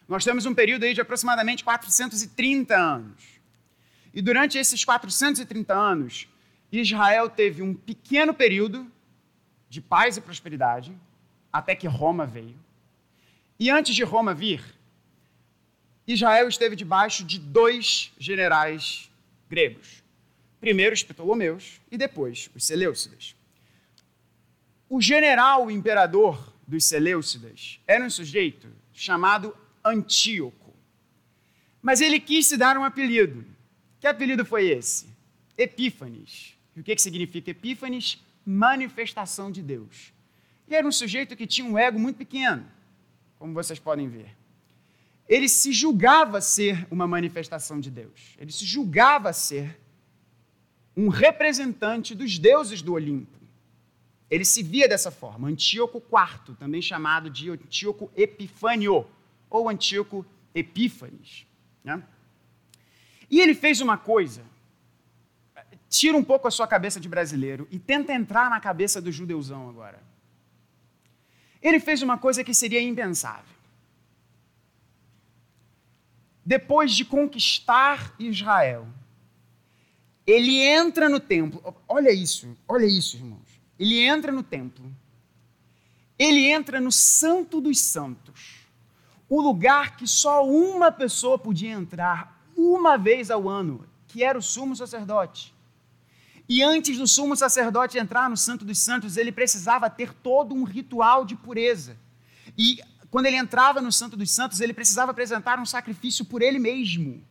[0.08, 3.24] nós temos um período aí de aproximadamente 430 anos.
[4.12, 6.28] E durante esses 430 anos,
[6.72, 8.92] Israel teve um pequeno período
[9.70, 10.92] de paz e prosperidade,
[11.54, 12.58] até que Roma veio.
[13.60, 14.64] E antes de Roma vir,
[16.08, 19.08] Israel esteve debaixo de dois generais
[19.48, 20.04] gregos.
[20.60, 23.36] Primeiro os Ptolomeus e depois os Seleucidas.
[24.94, 30.76] O general imperador dos Seleucidas era um sujeito chamado Antíoco.
[31.82, 33.46] Mas ele quis se dar um apelido.
[34.02, 35.08] Que apelido foi esse?
[35.58, 36.58] Epífanes.
[36.76, 38.22] E o que, que significa Epífanes?
[38.46, 40.12] manifestação de Deus.
[40.68, 42.68] E era um sujeito que tinha um ego muito pequeno,
[43.40, 44.36] como vocês podem ver.
[45.26, 48.36] Ele se julgava ser uma manifestação de Deus.
[48.38, 49.80] Ele se julgava ser
[50.98, 53.41] um representante dos deuses do Olimpo.
[54.32, 55.48] Ele se via dessa forma.
[55.48, 59.06] Antíoco IV, também chamado de Antíoco Epifânio,
[59.50, 60.26] ou Antíoco
[60.56, 61.46] Epífanes.
[61.84, 62.02] Né?
[63.30, 64.42] E ele fez uma coisa
[65.92, 69.70] tira um pouco a sua cabeça de brasileiro e tenta entrar na cabeça do judeuzão
[69.70, 70.02] agora.
[71.62, 73.54] Ele fez uma coisa que seria impensável.
[76.46, 78.88] Depois de conquistar Israel,
[80.26, 81.76] ele entra no templo.
[81.88, 83.51] Olha isso, olha isso, irmãos.
[83.82, 84.96] Ele entra no templo.
[86.20, 88.60] Ele entra no Santo dos Santos,
[89.28, 94.42] o lugar que só uma pessoa podia entrar uma vez ao ano, que era o
[94.42, 95.52] sumo sacerdote.
[96.48, 100.64] E antes do sumo sacerdote entrar no Santo dos Santos, ele precisava ter todo um
[100.64, 101.98] ritual de pureza.
[102.56, 102.80] E
[103.10, 107.26] quando ele entrava no Santo dos Santos, ele precisava apresentar um sacrifício por ele mesmo.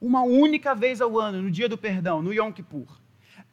[0.00, 3.03] Uma única vez ao ano, no dia do perdão, no Yom Kippur.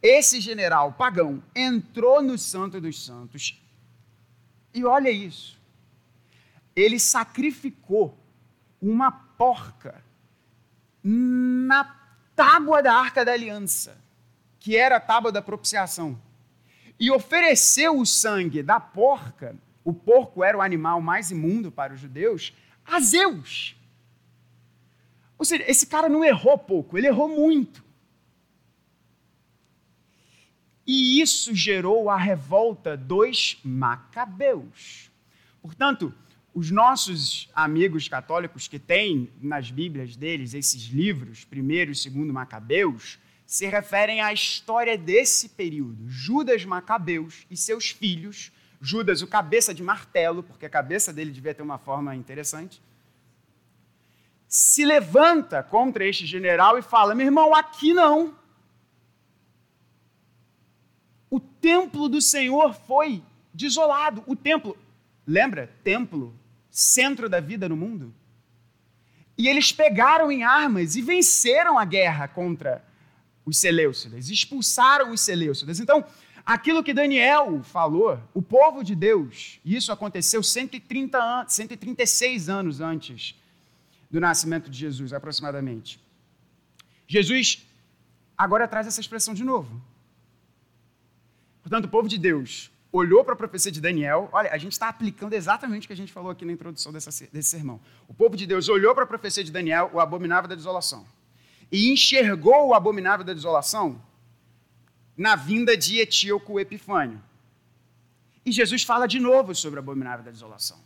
[0.02, 3.62] Esse general pagão entrou no Santo dos Santos
[4.74, 5.60] e olha isso.
[6.76, 8.18] Ele sacrificou
[8.82, 10.04] uma porca
[11.04, 11.84] na
[12.36, 14.02] tábua da arca da aliança
[14.62, 16.22] que era a tábua da propiciação,
[17.00, 22.00] e ofereceu o sangue da porca, o porco era o animal mais imundo para os
[22.00, 22.54] judeus,
[22.86, 23.76] a Zeus.
[25.36, 27.84] Ou seja, esse cara não errou pouco, ele errou muito.
[30.86, 35.12] E isso gerou a revolta dos macabeus.
[35.62, 36.14] Portanto,
[36.54, 43.20] os nossos amigos católicos que têm nas Bíblias deles esses livros, primeiro e segundo Macabeus,
[43.46, 46.10] se referem à história desse período.
[46.10, 48.52] Judas Macabeus e seus filhos,
[48.82, 52.82] Judas, o cabeça de martelo, porque a cabeça dele devia ter uma forma interessante,
[54.48, 58.36] se levanta contra este general e fala: meu irmão, aqui não.
[61.32, 63.24] O templo do Senhor foi
[63.54, 64.22] desolado.
[64.28, 64.78] O templo,
[65.26, 65.74] lembra?
[65.82, 66.36] Templo,
[66.70, 68.14] centro da vida no mundo.
[69.38, 72.84] E eles pegaram em armas e venceram a guerra contra
[73.46, 75.80] os Seleucidas, expulsaram os Seleucidas.
[75.80, 76.06] Então,
[76.46, 83.36] aquilo que Daniel falou, o povo de Deus, isso aconteceu 130 anos, 136 anos antes
[84.12, 85.98] do nascimento de Jesus, aproximadamente.
[87.08, 87.66] Jesus
[88.38, 89.82] agora traz essa expressão de novo.
[91.62, 94.30] Portanto, o povo de Deus olhou para a profecia de Daniel.
[94.32, 97.10] Olha, a gente está aplicando exatamente o que a gente falou aqui na introdução dessa,
[97.32, 97.80] desse sermão.
[98.08, 101.06] O povo de Deus olhou para a profecia de Daniel, o abominável da desolação
[101.72, 104.02] e enxergou o abominável da desolação
[105.16, 107.22] na vinda de Etíoco Epifânio.
[108.46, 110.80] E Jesus fala de novo sobre o abominável da desolação.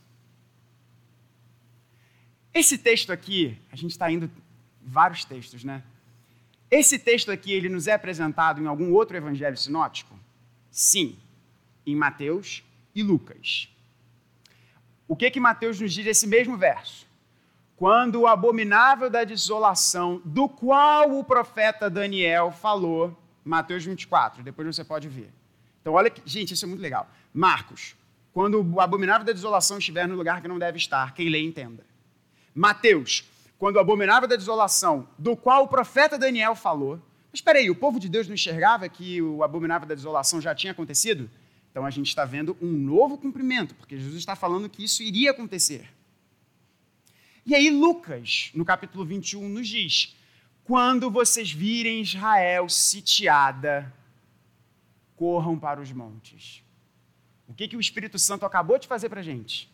[2.53, 4.29] Esse texto aqui, a gente está indo
[4.81, 5.83] vários textos, né?
[6.69, 10.17] Esse texto aqui, ele nos é apresentado em algum outro evangelho sinótico?
[10.75, 11.17] Sim,
[11.85, 12.61] em Mateus
[12.93, 13.69] e Lucas.
[15.07, 17.07] O que que Mateus nos diz nesse mesmo verso?
[17.77, 24.83] Quando o abominável da desolação, do qual o profeta Daniel falou, Mateus 24, depois você
[24.83, 25.31] pode ver.
[25.79, 27.09] Então, olha, que, gente, isso é muito legal.
[27.33, 27.95] Marcos,
[28.33, 31.85] quando o abominável da desolação estiver no lugar que não deve estar, quem lê entenda.
[32.53, 33.23] Mateus,
[33.57, 37.01] quando o abominável da desolação, do qual o profeta Daniel falou.
[37.35, 40.55] Mas espera aí, o povo de Deus não enxergava que o abominável da desolação já
[40.55, 41.29] tinha acontecido?
[41.69, 45.31] Então a gente está vendo um novo cumprimento, porque Jesus está falando que isso iria
[45.31, 45.93] acontecer.
[47.45, 50.15] E aí, Lucas, no capítulo 21, nos diz:
[50.63, 53.93] Quando vocês virem Israel sitiada,
[55.17, 56.63] corram para os montes.
[57.49, 59.69] O que, que o Espírito Santo acabou de fazer para a gente?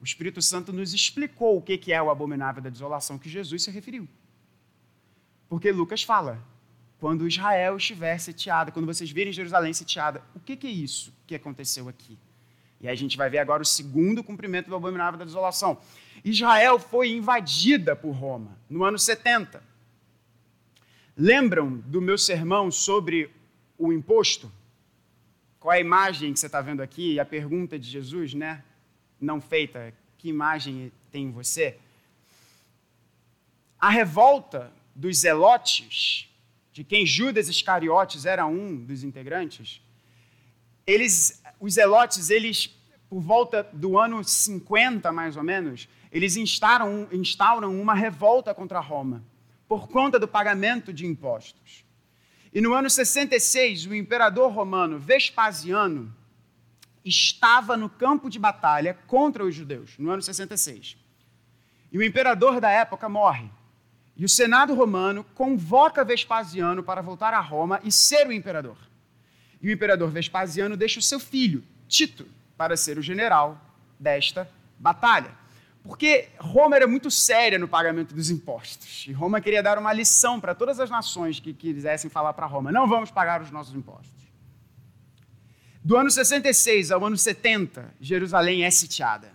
[0.00, 3.70] O Espírito Santo nos explicou o que é o abominável da desolação que Jesus se
[3.70, 4.08] referiu.
[5.48, 6.44] Porque Lucas fala:
[6.98, 11.88] quando Israel estiver sitiada, quando vocês virem Jerusalém sitiada, o que é isso que aconteceu
[11.88, 12.18] aqui?
[12.80, 15.78] E aí a gente vai ver agora o segundo cumprimento do abominável da desolação.
[16.24, 19.62] Israel foi invadida por Roma no ano 70.
[21.16, 23.30] Lembram do meu sermão sobre
[23.78, 24.50] o imposto?
[25.58, 27.18] Qual é a imagem que você está vendo aqui?
[27.18, 28.62] A pergunta de Jesus, né?
[29.20, 31.78] não feita, que imagem tem em você?
[33.78, 36.28] A revolta dos zelotes,
[36.76, 39.80] de quem Judas Iscariotes era um dos integrantes,
[40.86, 42.68] eles, os zelotes, eles,
[43.08, 49.24] por volta do ano 50, mais ou menos, eles instauram, instauram uma revolta contra Roma,
[49.66, 51.82] por conta do pagamento de impostos.
[52.52, 56.14] E no ano 66, o imperador romano Vespasiano,
[57.02, 60.98] estava no campo de batalha contra os judeus, no ano 66.
[61.90, 63.48] E o imperador da época morre.
[64.16, 68.78] E o Senado romano convoca Vespasiano para voltar a Roma e ser o imperador.
[69.60, 73.60] E o imperador Vespasiano deixa o seu filho, Tito, para ser o general
[74.00, 74.48] desta
[74.78, 75.30] batalha.
[75.82, 79.04] Porque Roma era muito séria no pagamento dos impostos.
[79.06, 82.72] E Roma queria dar uma lição para todas as nações que quisessem falar para Roma:
[82.72, 84.26] não vamos pagar os nossos impostos.
[85.84, 89.32] Do ano 66 ao ano 70, Jerusalém é sitiada.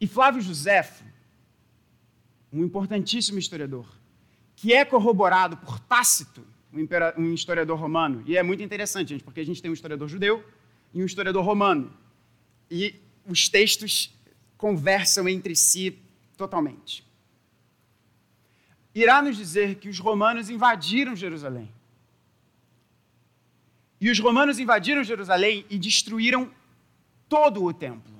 [0.00, 1.04] E Flávio Josefo,
[2.54, 3.86] um importantíssimo historiador,
[4.54, 6.46] que é corroborado por Tácito,
[7.16, 10.44] um historiador romano, e é muito interessante, gente, porque a gente tem um historiador judeu
[10.92, 11.92] e um historiador romano,
[12.70, 12.94] e
[13.26, 14.14] os textos
[14.56, 15.98] conversam entre si
[16.36, 17.04] totalmente.
[18.94, 21.68] Irá nos dizer que os romanos invadiram Jerusalém
[24.00, 26.50] e os romanos invadiram Jerusalém e destruíram
[27.28, 28.13] todo o templo.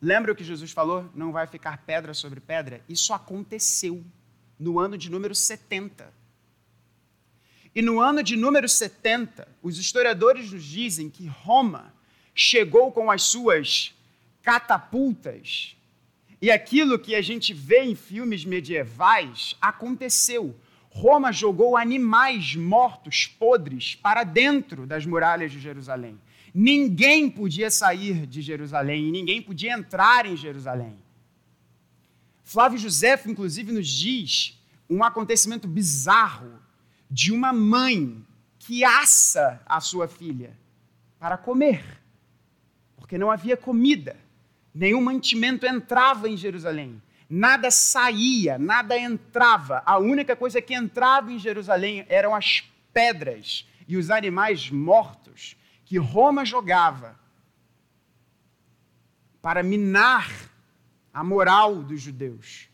[0.00, 1.10] Lembra o que Jesus falou?
[1.14, 2.82] Não vai ficar pedra sobre pedra?
[2.88, 4.04] Isso aconteceu
[4.58, 6.12] no ano de número 70.
[7.74, 11.94] E no ano de número 70, os historiadores nos dizem que Roma
[12.34, 13.94] chegou com as suas
[14.42, 15.76] catapultas.
[16.40, 20.54] E aquilo que a gente vê em filmes medievais aconteceu.
[20.88, 26.18] Roma jogou animais mortos, podres, para dentro das muralhas de Jerusalém.
[26.58, 30.96] Ninguém podia sair de Jerusalém, ninguém podia entrar em Jerusalém.
[32.42, 36.58] Flávio José, inclusive, nos diz um acontecimento bizarro
[37.10, 38.24] de uma mãe
[38.58, 40.56] que assa a sua filha
[41.18, 41.84] para comer,
[42.96, 44.16] porque não havia comida,
[44.74, 47.02] nenhum mantimento entrava em Jerusalém.
[47.28, 49.82] Nada saía, nada entrava.
[49.84, 55.54] A única coisa que entrava em Jerusalém eram as pedras e os animais mortos
[55.86, 57.18] que Roma jogava
[59.40, 60.28] para minar
[61.14, 62.68] a moral dos judeus.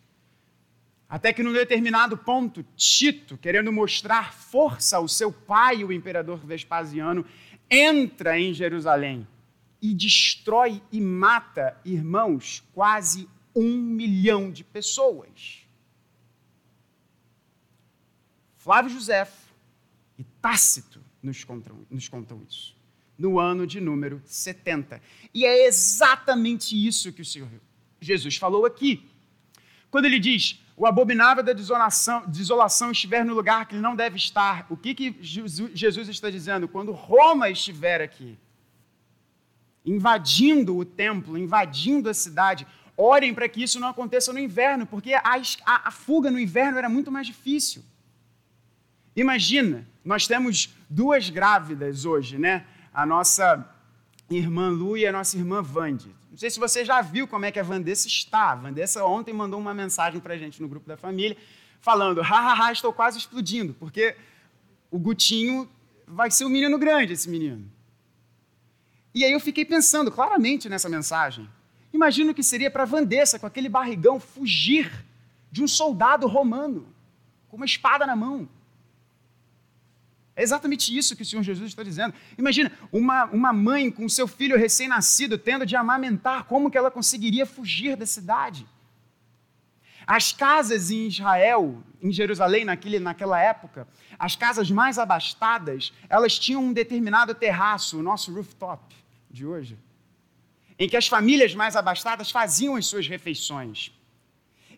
[1.08, 7.24] Até que num determinado ponto, Tito, querendo mostrar força ao seu pai, o imperador Vespasiano,
[7.70, 9.28] entra em Jerusalém
[9.80, 15.66] e destrói e mata irmãos quase um milhão de pessoas.
[18.56, 19.52] Flávio Josefo
[20.16, 22.74] e Tácito nos contam, nos contam isso,
[23.22, 25.00] no ano de número 70.
[25.32, 27.48] E é exatamente isso que o Senhor
[28.00, 29.08] Jesus falou aqui.
[29.92, 34.16] Quando ele diz, o abominável da desolação, desolação estiver no lugar que ele não deve
[34.16, 36.66] estar, o que, que Jesus está dizendo?
[36.66, 38.36] Quando Roma estiver aqui,
[39.86, 42.66] invadindo o templo, invadindo a cidade,
[42.96, 45.22] orem para que isso não aconteça no inverno, porque a,
[45.64, 47.84] a, a fuga no inverno era muito mais difícil.
[49.14, 52.66] Imagina, nós temos duas grávidas hoje, né?
[52.93, 53.66] A nossa
[54.30, 56.14] irmã Lu e a nossa irmã Vande.
[56.30, 58.53] Não sei se você já viu como é que a Vandessa está.
[58.53, 61.36] A Vandessa ontem mandou uma mensagem para a gente no grupo da família,
[61.80, 64.16] falando: hahaha, estou quase explodindo, porque
[64.90, 65.68] o Gutinho
[66.07, 67.70] vai ser um menino grande, esse menino.
[69.14, 71.49] E aí eu fiquei pensando claramente nessa mensagem.
[71.93, 74.90] Imagino o que seria para Vandessa, com aquele barrigão, fugir
[75.51, 76.86] de um soldado romano,
[77.49, 78.49] com uma espada na mão.
[80.34, 82.14] É exatamente isso que o Senhor Jesus está dizendo.
[82.38, 87.44] Imagina uma, uma mãe com seu filho recém-nascido tendo de amamentar, como que ela conseguiria
[87.44, 88.66] fugir da cidade?
[90.06, 93.86] As casas em Israel, em Jerusalém, naquele, naquela época,
[94.18, 98.94] as casas mais abastadas, elas tinham um determinado terraço, o nosso rooftop
[99.30, 99.78] de hoje,
[100.78, 103.92] em que as famílias mais abastadas faziam as suas refeições.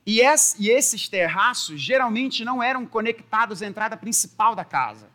[0.07, 5.14] E, esses terraços geralmente não eram conectados à entrada principal da casa.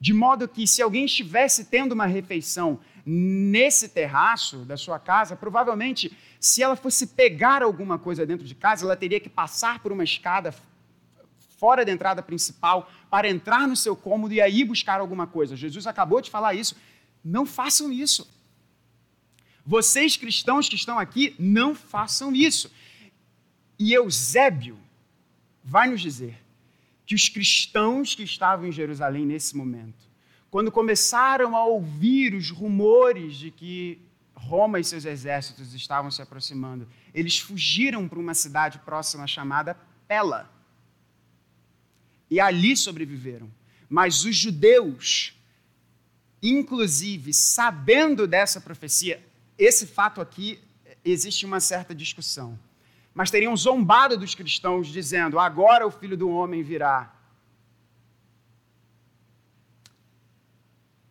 [0.00, 6.16] De modo que, se alguém estivesse tendo uma refeição nesse terraço da sua casa, provavelmente,
[6.38, 10.04] se ela fosse pegar alguma coisa dentro de casa, ela teria que passar por uma
[10.04, 10.54] escada
[11.58, 15.56] fora da entrada principal para entrar no seu cômodo e aí buscar alguma coisa.
[15.56, 16.76] Jesus acabou de falar isso.
[17.24, 18.28] Não façam isso.
[19.66, 22.70] Vocês cristãos que estão aqui, não façam isso.
[23.78, 24.78] E Eusébio
[25.64, 26.38] vai nos dizer
[27.08, 30.06] que os cristãos que estavam em Jerusalém nesse momento,
[30.50, 33.98] quando começaram a ouvir os rumores de que
[34.34, 39.74] Roma e seus exércitos estavam se aproximando, eles fugiram para uma cidade próxima chamada
[40.06, 40.52] Pela.
[42.30, 43.50] E ali sobreviveram.
[43.88, 45.34] Mas os judeus,
[46.42, 49.24] inclusive, sabendo dessa profecia,
[49.56, 50.60] esse fato aqui
[51.02, 52.58] existe uma certa discussão
[53.18, 57.12] mas teriam zombado dos cristãos, dizendo: agora o filho do homem virá.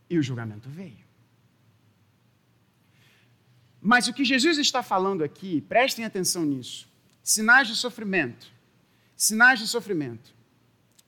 [0.09, 1.05] E o julgamento veio.
[3.81, 6.87] Mas o que Jesus está falando aqui, prestem atenção nisso:
[7.21, 8.47] sinais de sofrimento,
[9.13, 10.33] sinais de sofrimento,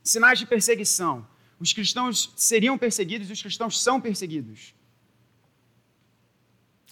[0.04, 1.26] sinais de perseguição.
[1.62, 4.74] Os cristãos seriam perseguidos e os cristãos são perseguidos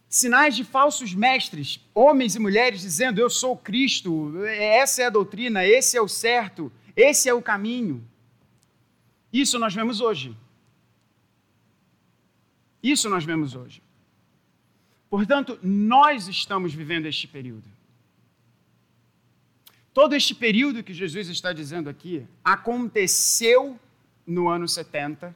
[0.09, 5.65] sinais de falsos mestres, homens e mulheres dizendo: Eu sou Cristo, essa é a doutrina,
[5.65, 8.05] esse é o certo, esse é o caminho.
[9.31, 10.35] Isso nós vemos hoje.
[12.81, 13.81] Isso nós vemos hoje.
[15.09, 17.67] Portanto, nós estamos vivendo este período.
[19.93, 23.79] Todo este período que Jesus está dizendo aqui aconteceu
[24.25, 25.35] no ano 70,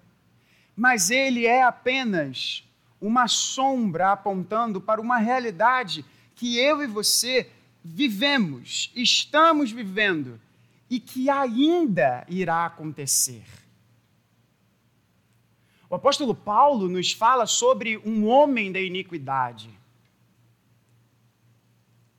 [0.76, 2.64] mas ele é apenas
[3.02, 7.50] uma sombra apontando para uma realidade que eu e você
[7.84, 10.40] vivemos, estamos vivendo
[10.88, 13.44] e que ainda irá acontecer.
[15.90, 19.70] O apóstolo Paulo nos fala sobre um homem da iniquidade,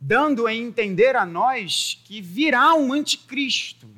[0.01, 3.89] dando a entender a nós que virá um anticristo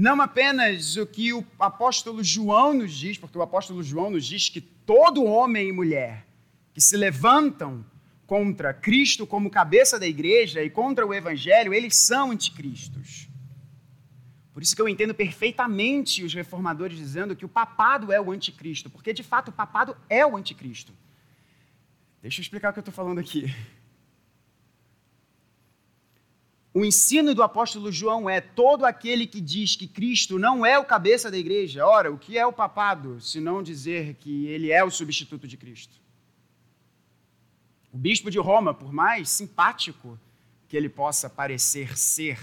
[0.00, 4.48] não apenas o que o apóstolo João nos diz, porque o apóstolo João nos diz
[4.48, 6.26] que todo homem e mulher
[6.72, 7.84] que se levantam
[8.26, 13.28] contra Cristo como cabeça da igreja e contra o evangelho, eles são anticristos.
[14.50, 18.88] Por isso que eu entendo perfeitamente os reformadores dizendo que o papado é o anticristo,
[18.88, 20.94] porque de fato o papado é o anticristo.
[22.22, 23.54] Deixa eu explicar o que eu estou falando aqui.
[26.78, 30.84] O ensino do apóstolo João é: todo aquele que diz que Cristo não é o
[30.84, 34.84] cabeça da igreja, ora, o que é o papado, se não dizer que ele é
[34.84, 36.00] o substituto de Cristo?
[37.92, 40.16] O bispo de Roma, por mais simpático
[40.68, 42.38] que ele possa parecer ser,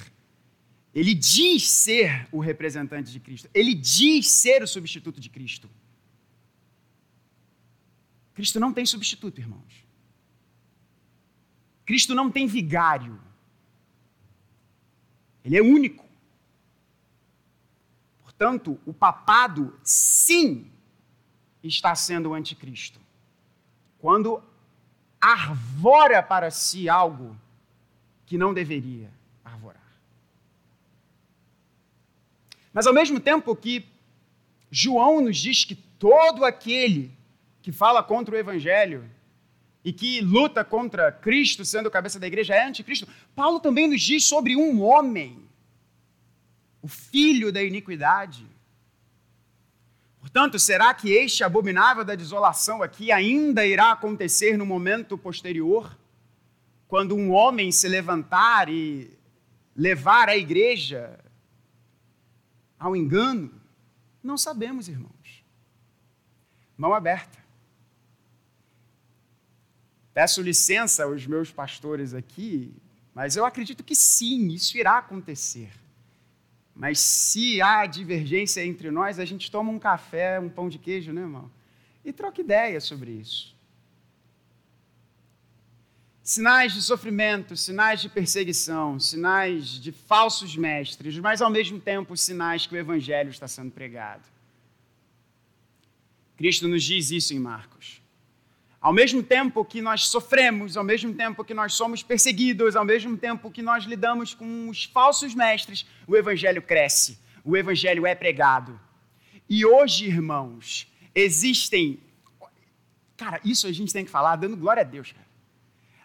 [0.93, 5.69] ele diz ser o representante de Cristo, ele diz ser o substituto de Cristo.
[8.33, 9.85] Cristo não tem substituto, irmãos.
[11.85, 13.23] Cristo não tem vigário.
[15.45, 16.03] Ele é único.
[18.23, 20.69] Portanto, o papado, sim,
[21.63, 22.99] está sendo o anticristo.
[23.99, 24.43] Quando
[25.21, 27.37] arvora para si algo
[28.25, 29.09] que não deveria
[29.43, 29.81] arvorar.
[32.73, 33.87] Mas ao mesmo tempo que
[34.69, 37.11] João nos diz que todo aquele
[37.61, 39.09] que fala contra o evangelho
[39.85, 44.25] e que luta contra Cristo sendo cabeça da igreja é anticristo, Paulo também nos diz
[44.25, 45.47] sobre um homem,
[46.81, 48.45] o filho da iniquidade.
[50.19, 55.95] Portanto, será que este abominável da desolação aqui ainda irá acontecer no momento posterior?
[56.87, 59.17] quando um homem se levantar e
[59.75, 61.19] levar a igreja
[62.79, 63.61] ao engano?
[64.23, 65.43] Não sabemos, irmãos.
[66.77, 67.44] Mão aberta.
[70.15, 72.73] Peço licença aos meus pastores aqui,
[73.13, 75.69] mas eu acredito que sim, isso irá acontecer.
[76.75, 81.13] Mas se há divergência entre nós, a gente toma um café, um pão de queijo,
[81.13, 81.51] né, irmão?
[82.03, 83.55] E troca ideia sobre isso
[86.25, 92.65] sinais de sofrimento, sinais de perseguição, sinais de falsos mestres, mas ao mesmo tempo sinais
[92.65, 94.23] que o evangelho está sendo pregado.
[96.35, 98.01] Cristo nos diz isso em Marcos.
[98.85, 103.17] Ao mesmo tempo que nós sofremos, ao mesmo tempo que nós somos perseguidos, ao mesmo
[103.17, 108.79] tempo que nós lidamos com os falsos mestres, o evangelho cresce, o evangelho é pregado.
[109.49, 111.99] E hoje, irmãos, existem.
[113.17, 115.25] Cara, isso a gente tem que falar dando glória a Deus, cara.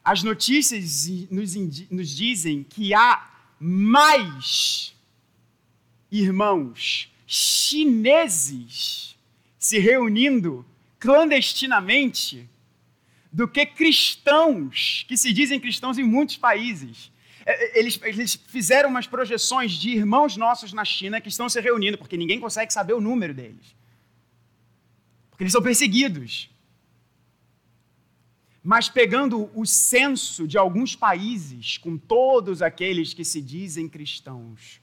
[0.03, 1.55] As notícias nos,
[1.91, 3.31] nos dizem que há
[3.61, 4.97] mais
[6.11, 9.19] irmãos chineses
[9.59, 10.65] se reunindo
[10.99, 12.49] clandestinamente
[13.33, 17.13] do que cristãos que se dizem cristãos em muitos países.
[17.47, 21.61] É, é, eles, eles, fizeram umas projeções de irmãos nossos na China que estão se
[21.61, 23.75] reunindo, porque ninguém consegue saber o número deles.
[25.31, 26.51] Porque eles são perseguidos
[28.63, 34.81] mas pegando o censo de alguns países, com todos aqueles que se dizem cristãos,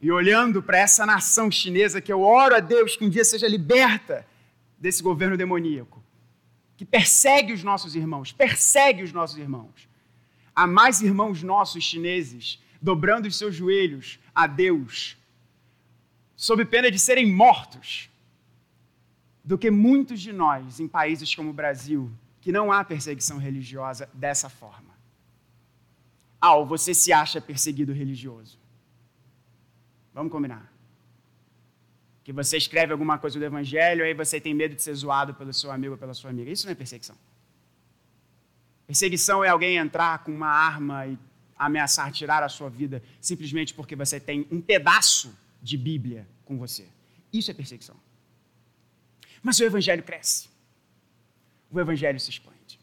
[0.00, 3.48] e olhando para essa nação chinesa que eu oro a Deus que um dia seja
[3.48, 4.26] liberta
[4.78, 6.02] desse governo demoníaco,
[6.78, 9.88] que persegue os nossos irmãos, persegue os nossos irmãos.
[10.54, 15.18] Há mais irmãos nossos chineses dobrando os seus joelhos a Deus,
[16.36, 18.08] sob pena de serem mortos,
[19.42, 24.08] do que muitos de nós em países como o Brasil, que não há perseguição religiosa
[24.14, 24.94] dessa forma.
[26.40, 28.56] Ah, ou você se acha perseguido religioso.
[30.14, 30.72] Vamos combinar.
[32.28, 35.50] Que você escreve alguma coisa do evangelho, aí você tem medo de ser zoado pelo
[35.54, 36.50] seu amigo ou pela sua amiga.
[36.50, 37.16] Isso não é perseguição.
[38.86, 41.18] Perseguição é alguém entrar com uma arma e
[41.56, 46.86] ameaçar tirar a sua vida simplesmente porque você tem um pedaço de Bíblia com você.
[47.32, 47.96] Isso é perseguição.
[49.42, 50.48] Mas o evangelho cresce
[51.70, 52.78] o evangelho se expande.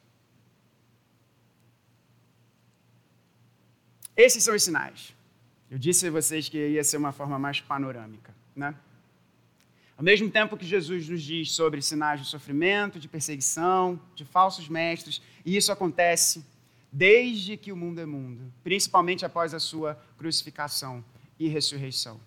[4.15, 5.13] Esses são os sinais.
[5.69, 8.75] Eu disse a vocês que ia ser uma forma mais panorâmica, né?
[9.97, 14.67] Ao mesmo tempo que Jesus nos diz sobre sinais de sofrimento, de perseguição, de falsos
[14.67, 16.45] mestres, e isso acontece
[16.91, 21.03] desde que o mundo é mundo, principalmente após a sua crucificação
[21.39, 22.19] e ressurreição.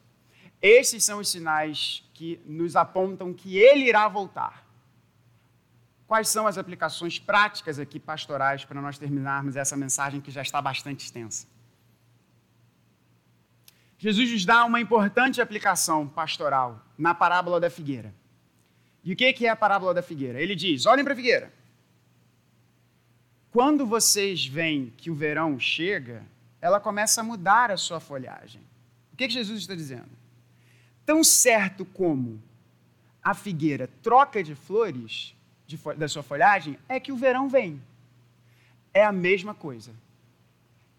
[0.63, 4.67] Esses são os sinais que nos apontam que ele irá voltar.
[6.07, 10.61] Quais são as aplicações práticas aqui pastorais para nós terminarmos essa mensagem que já está
[10.61, 11.47] bastante extensa?
[13.99, 18.15] Jesus nos dá uma importante aplicação pastoral na parábola da figueira.
[19.03, 20.41] E o que é a parábola da figueira?
[20.41, 21.53] Ele diz: olhem para a figueira.
[23.51, 26.25] Quando vocês veem que o verão chega,
[26.61, 28.61] ela começa a mudar a sua folhagem.
[29.13, 30.11] O que Jesus está dizendo?
[31.05, 32.41] Tão certo como
[33.23, 35.35] a figueira troca de flores,
[35.67, 37.83] de, da sua folhagem é que o verão vem.
[38.95, 39.91] É a mesma coisa.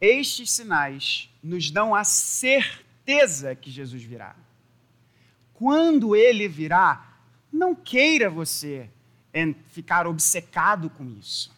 [0.02, 2.89] Estes sinais nos dão a certeza
[3.56, 4.36] que Jesus virá.
[5.54, 7.18] Quando ele virá,
[7.52, 8.90] não queira você
[9.70, 11.52] ficar obcecado com isso.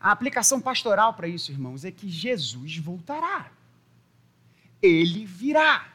[0.00, 3.50] A aplicação pastoral para isso, irmãos, é que Jesus voltará.
[4.80, 5.92] Ele virá.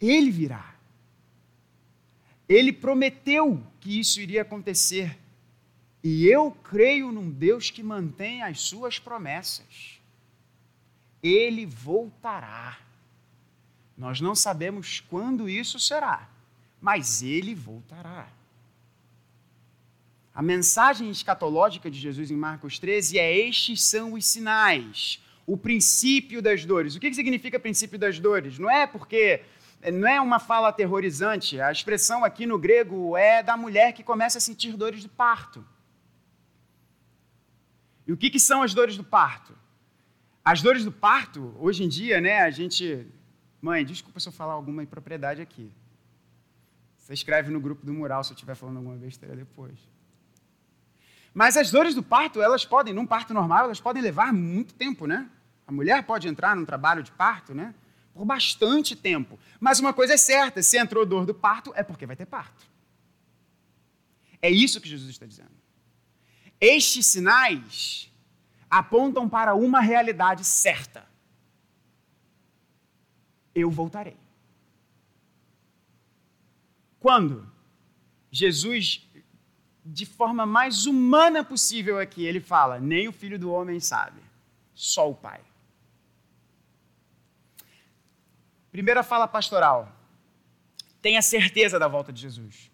[0.00, 0.74] Ele virá.
[2.48, 5.18] Ele prometeu que isso iria acontecer.
[6.02, 9.97] E eu creio num Deus que mantém as suas promessas.
[11.22, 12.78] Ele voltará.
[13.96, 16.28] Nós não sabemos quando isso será,
[16.80, 18.28] mas ele voltará.
[20.32, 26.40] A mensagem escatológica de Jesus em Marcos 13 é: Estes são os sinais, o princípio
[26.40, 26.94] das dores.
[26.94, 28.56] O que significa princípio das dores?
[28.56, 29.42] Não é porque
[29.92, 31.60] não é uma fala aterrorizante.
[31.60, 35.66] A expressão aqui no grego é da mulher que começa a sentir dores do parto.
[38.06, 39.57] E o que, que são as dores do parto?
[40.50, 43.06] As dores do parto, hoje em dia, né, a gente.
[43.60, 45.70] Mãe, desculpa se eu falar alguma impropriedade aqui.
[46.96, 49.78] Você escreve no grupo do mural se eu estiver falando alguma besteira depois.
[51.34, 55.06] Mas as dores do parto, elas podem, num parto normal, elas podem levar muito tempo,
[55.06, 55.28] né?
[55.66, 57.74] A mulher pode entrar num trabalho de parto, né?
[58.14, 59.38] por bastante tempo.
[59.60, 62.66] Mas uma coisa é certa: se entrou dor do parto, é porque vai ter parto.
[64.40, 65.52] É isso que Jesus está dizendo.
[66.58, 68.10] Estes sinais
[68.70, 71.06] apontam para uma realidade certa.
[73.54, 74.16] Eu voltarei.
[77.00, 77.50] Quando?
[78.30, 79.08] Jesus,
[79.84, 84.20] de forma mais humana possível aqui, ele fala: nem o filho do homem sabe,
[84.74, 85.40] só o Pai.
[88.70, 89.90] Primeira fala pastoral.
[91.00, 92.70] Tenha certeza da volta de Jesus.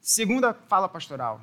[0.00, 1.40] Segunda fala pastoral.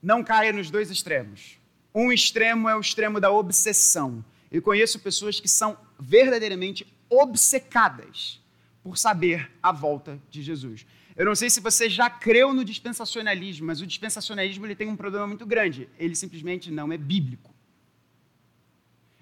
[0.00, 1.58] Não caia nos dois extremos.
[1.94, 4.24] Um extremo é o extremo da obsessão.
[4.50, 8.40] Eu conheço pessoas que são verdadeiramente obcecadas
[8.82, 10.84] por saber a volta de Jesus.
[11.16, 14.96] Eu não sei se você já creu no dispensacionalismo, mas o dispensacionalismo ele tem um
[14.96, 15.88] problema muito grande.
[15.96, 17.54] Ele simplesmente não é bíblico.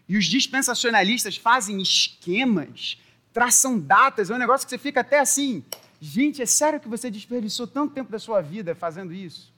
[0.08, 2.98] E os dispensacionalistas fazem esquemas,
[3.32, 5.62] traçam datas, é um negócio que você fica até assim.
[6.00, 9.52] Gente, é sério que você desperdiçou tanto tempo da sua vida fazendo isso?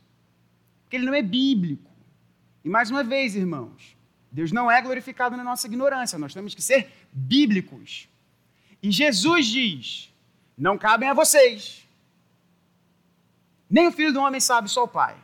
[0.82, 1.94] Porque ele não é bíblico.
[2.65, 3.97] E mais uma vez, irmãos,
[4.32, 8.09] Deus não é glorificado na nossa ignorância, nós temos que ser bíblicos.
[8.82, 10.12] E Jesus diz:
[10.57, 11.86] não cabem a vocês.
[13.69, 15.16] Nem o filho do homem sabe, só o Pai.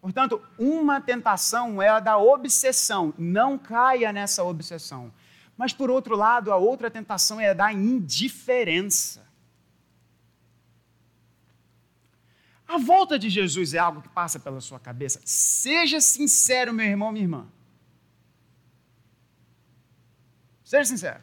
[0.00, 3.14] Portanto, uma tentação é a da obsessão.
[3.16, 5.10] Não caia nessa obsessão.
[5.56, 9.23] Mas, por outro lado, a outra tentação é a da indiferença.
[12.74, 15.20] A volta de Jesus é algo que passa pela sua cabeça?
[15.24, 17.46] Seja sincero, meu irmão, minha irmã.
[20.64, 21.20] Seja sincero.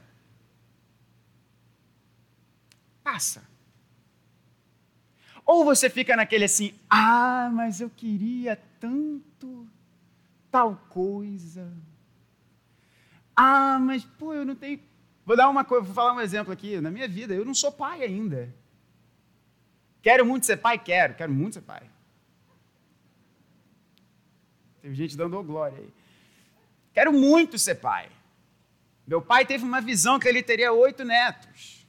[3.03, 3.43] Passa.
[5.45, 9.67] Ou você fica naquele assim, ah, mas eu queria tanto
[10.49, 11.69] tal coisa.
[13.35, 14.79] Ah, mas pô, eu não tenho.
[15.25, 16.79] Vou dar uma coisa, vou falar um exemplo aqui.
[16.79, 18.55] Na minha vida, eu não sou pai ainda.
[20.01, 20.79] Quero muito ser pai?
[20.79, 21.89] Quero, quero muito ser pai.
[24.81, 25.93] Tem gente dando glória aí.
[26.93, 28.09] Quero muito ser pai.
[29.05, 31.85] Meu pai teve uma visão que ele teria oito netos.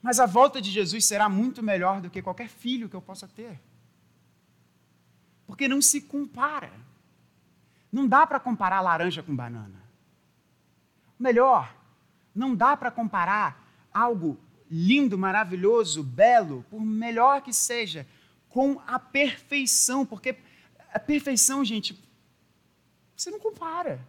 [0.00, 3.26] Mas a volta de Jesus será muito melhor do que qualquer filho que eu possa
[3.26, 3.60] ter.
[5.46, 6.70] Porque não se compara.
[7.90, 9.82] Não dá para comparar laranja com banana.
[11.18, 11.74] Melhor,
[12.34, 13.65] não dá para comparar
[13.96, 14.38] algo
[14.70, 18.06] lindo, maravilhoso, belo, por melhor que seja,
[18.48, 20.36] com a perfeição, porque
[20.92, 21.98] a perfeição, gente,
[23.16, 24.00] você não compara.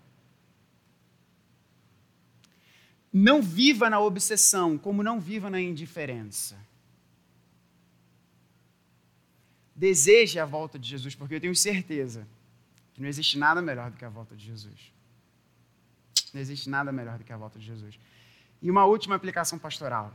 [3.11, 6.57] Não viva na obsessão, como não viva na indiferença.
[9.75, 12.27] Deseje a volta de Jesus, porque eu tenho certeza
[12.93, 14.91] que não existe nada melhor do que a volta de Jesus.
[16.33, 17.97] Não existe nada melhor do que a volta de Jesus.
[18.61, 20.13] E uma última aplicação pastoral.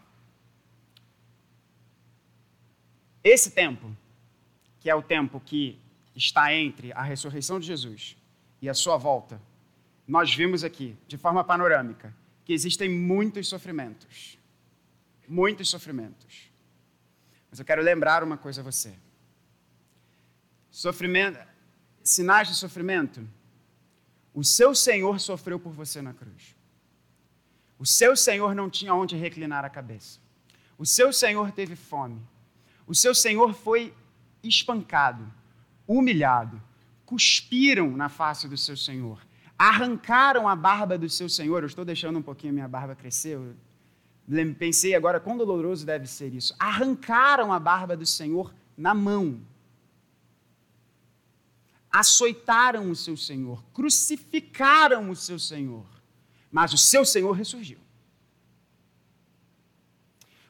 [3.23, 3.94] Esse tempo,
[4.81, 5.78] que é o tempo que
[6.14, 8.16] está entre a ressurreição de Jesus
[8.60, 9.40] e a sua volta,
[10.06, 12.14] nós vimos aqui, de forma panorâmica,
[12.44, 14.39] que existem muitos sofrimentos.
[15.28, 16.51] Muitos sofrimentos.
[17.48, 18.93] Mas eu quero lembrar uma coisa a você.
[20.70, 21.39] Sofrimento,
[22.02, 23.27] sinais de sofrimento.
[24.35, 26.56] O seu Senhor sofreu por você na cruz.
[27.82, 30.20] O seu Senhor não tinha onde reclinar a cabeça.
[30.78, 32.22] O seu Senhor teve fome.
[32.86, 33.92] O seu Senhor foi
[34.40, 35.28] espancado,
[35.84, 36.62] humilhado.
[37.04, 39.18] Cuspiram na face do seu Senhor.
[39.59, 41.64] Arrancaram a barba do seu Senhor.
[41.64, 43.36] Eu estou deixando um pouquinho a minha barba crescer.
[43.36, 46.54] Eu pensei agora quão doloroso deve ser isso.
[46.60, 49.40] Arrancaram a barba do Senhor na mão.
[51.90, 53.60] Açoitaram o seu Senhor.
[53.74, 55.84] Crucificaram o seu Senhor
[56.53, 57.79] mas o seu Senhor ressurgiu.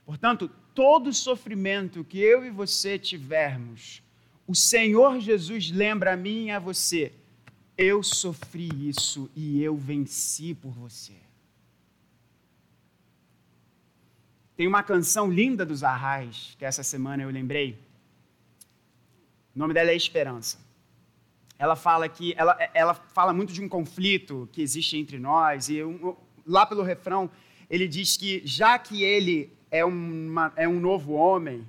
[0.05, 4.03] Portanto, todo sofrimento que eu e você tivermos,
[4.45, 7.13] o Senhor Jesus lembra a mim e a você:
[7.79, 11.15] eu sofri isso e eu venci por você.
[14.57, 17.79] Tem uma canção linda dos Arrais, que essa semana eu lembrei.
[19.55, 20.72] O nome dela é Esperança
[21.59, 25.83] ela fala que ela, ela fala muito de um conflito que existe entre nós e
[25.83, 26.17] um,
[26.47, 27.31] lá pelo refrão
[27.73, 31.67] ele diz que já que ele é, uma, é um novo homem,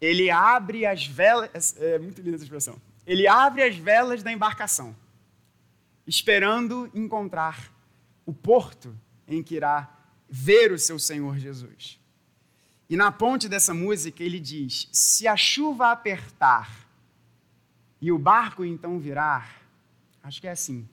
[0.00, 2.80] ele abre as velas, é muito linda essa expressão.
[3.04, 4.94] Ele abre as velas da embarcação,
[6.06, 7.68] esperando encontrar
[8.24, 8.96] o porto
[9.26, 9.92] em que irá
[10.30, 11.98] ver o seu Senhor Jesus.
[12.88, 16.83] E na ponte dessa música ele diz: Se a chuva apertar
[18.00, 19.62] e o barco então virar,
[20.22, 20.88] acho que é assim.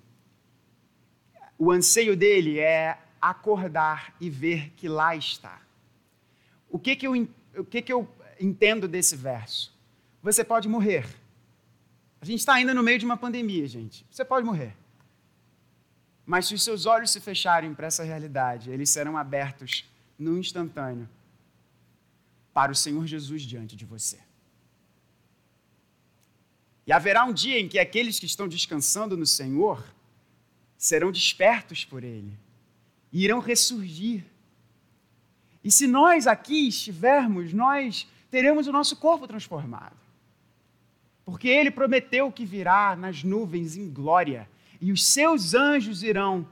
[1.57, 5.61] O anseio dele é acordar e ver que lá está.
[6.69, 7.13] O que que eu,
[7.57, 8.09] o que que eu
[8.39, 9.73] entendo desse verso?
[10.23, 11.05] Você pode morrer.
[12.21, 14.05] A gente está ainda no meio de uma pandemia, gente.
[14.09, 14.75] Você pode morrer.
[16.25, 21.09] Mas se os seus olhos se fecharem para essa realidade, eles serão abertos no instantâneo
[22.53, 24.19] para o Senhor Jesus diante de você.
[26.85, 29.83] E haverá um dia em que aqueles que estão descansando no Senhor
[30.77, 32.37] serão despertos por Ele
[33.11, 34.23] e irão ressurgir.
[35.63, 39.95] E se nós aqui estivermos, nós teremos o nosso corpo transformado.
[41.23, 44.49] Porque Ele prometeu que virá nas nuvens em glória
[44.79, 46.47] e os seus anjos irão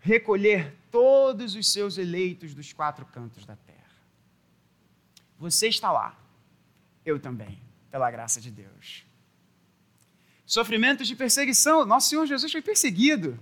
[0.00, 3.78] recolher todos os seus eleitos dos quatro cantos da terra.
[5.38, 6.18] Você está lá,
[7.04, 7.60] eu também,
[7.90, 9.07] pela graça de Deus.
[10.48, 13.38] Sofrimentos de perseguição, nosso Senhor Jesus foi perseguido.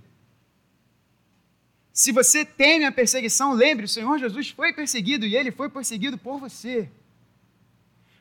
[1.93, 6.17] Se você teme a perseguição, lembre, o Senhor Jesus foi perseguido e ele foi perseguido
[6.17, 6.91] por você.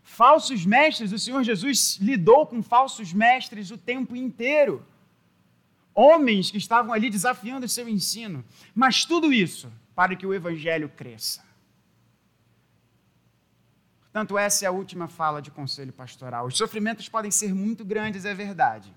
[0.04, 4.86] Falsos mestres, o Senhor Jesus lidou com falsos mestres o tempo inteiro
[5.92, 8.44] homens que estavam ali desafiando o seu ensino.
[8.72, 11.45] Mas tudo isso para que o evangelho cresça.
[14.16, 16.46] Portanto, essa é a última fala de conselho pastoral.
[16.46, 18.90] Os sofrimentos podem ser muito grandes, é verdade.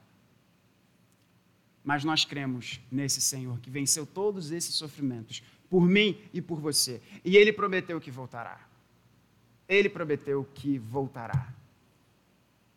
[1.83, 7.01] Mas nós cremos nesse Senhor que venceu todos esses sofrimentos por mim e por você.
[7.25, 8.61] E ele prometeu que voltará.
[9.67, 11.49] Ele prometeu que voltará.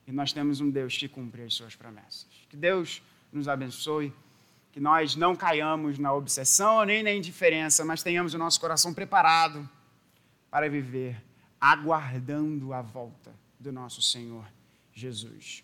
[0.05, 2.27] E nós temos um Deus que cumpre as suas promessas.
[2.49, 4.13] Que Deus nos abençoe,
[4.73, 9.71] que nós não caiamos na obsessão nem na indiferença, mas tenhamos o nosso coração preparado
[10.51, 11.23] para viver
[11.63, 14.45] aguardando a volta do nosso Senhor
[14.93, 15.63] Jesus.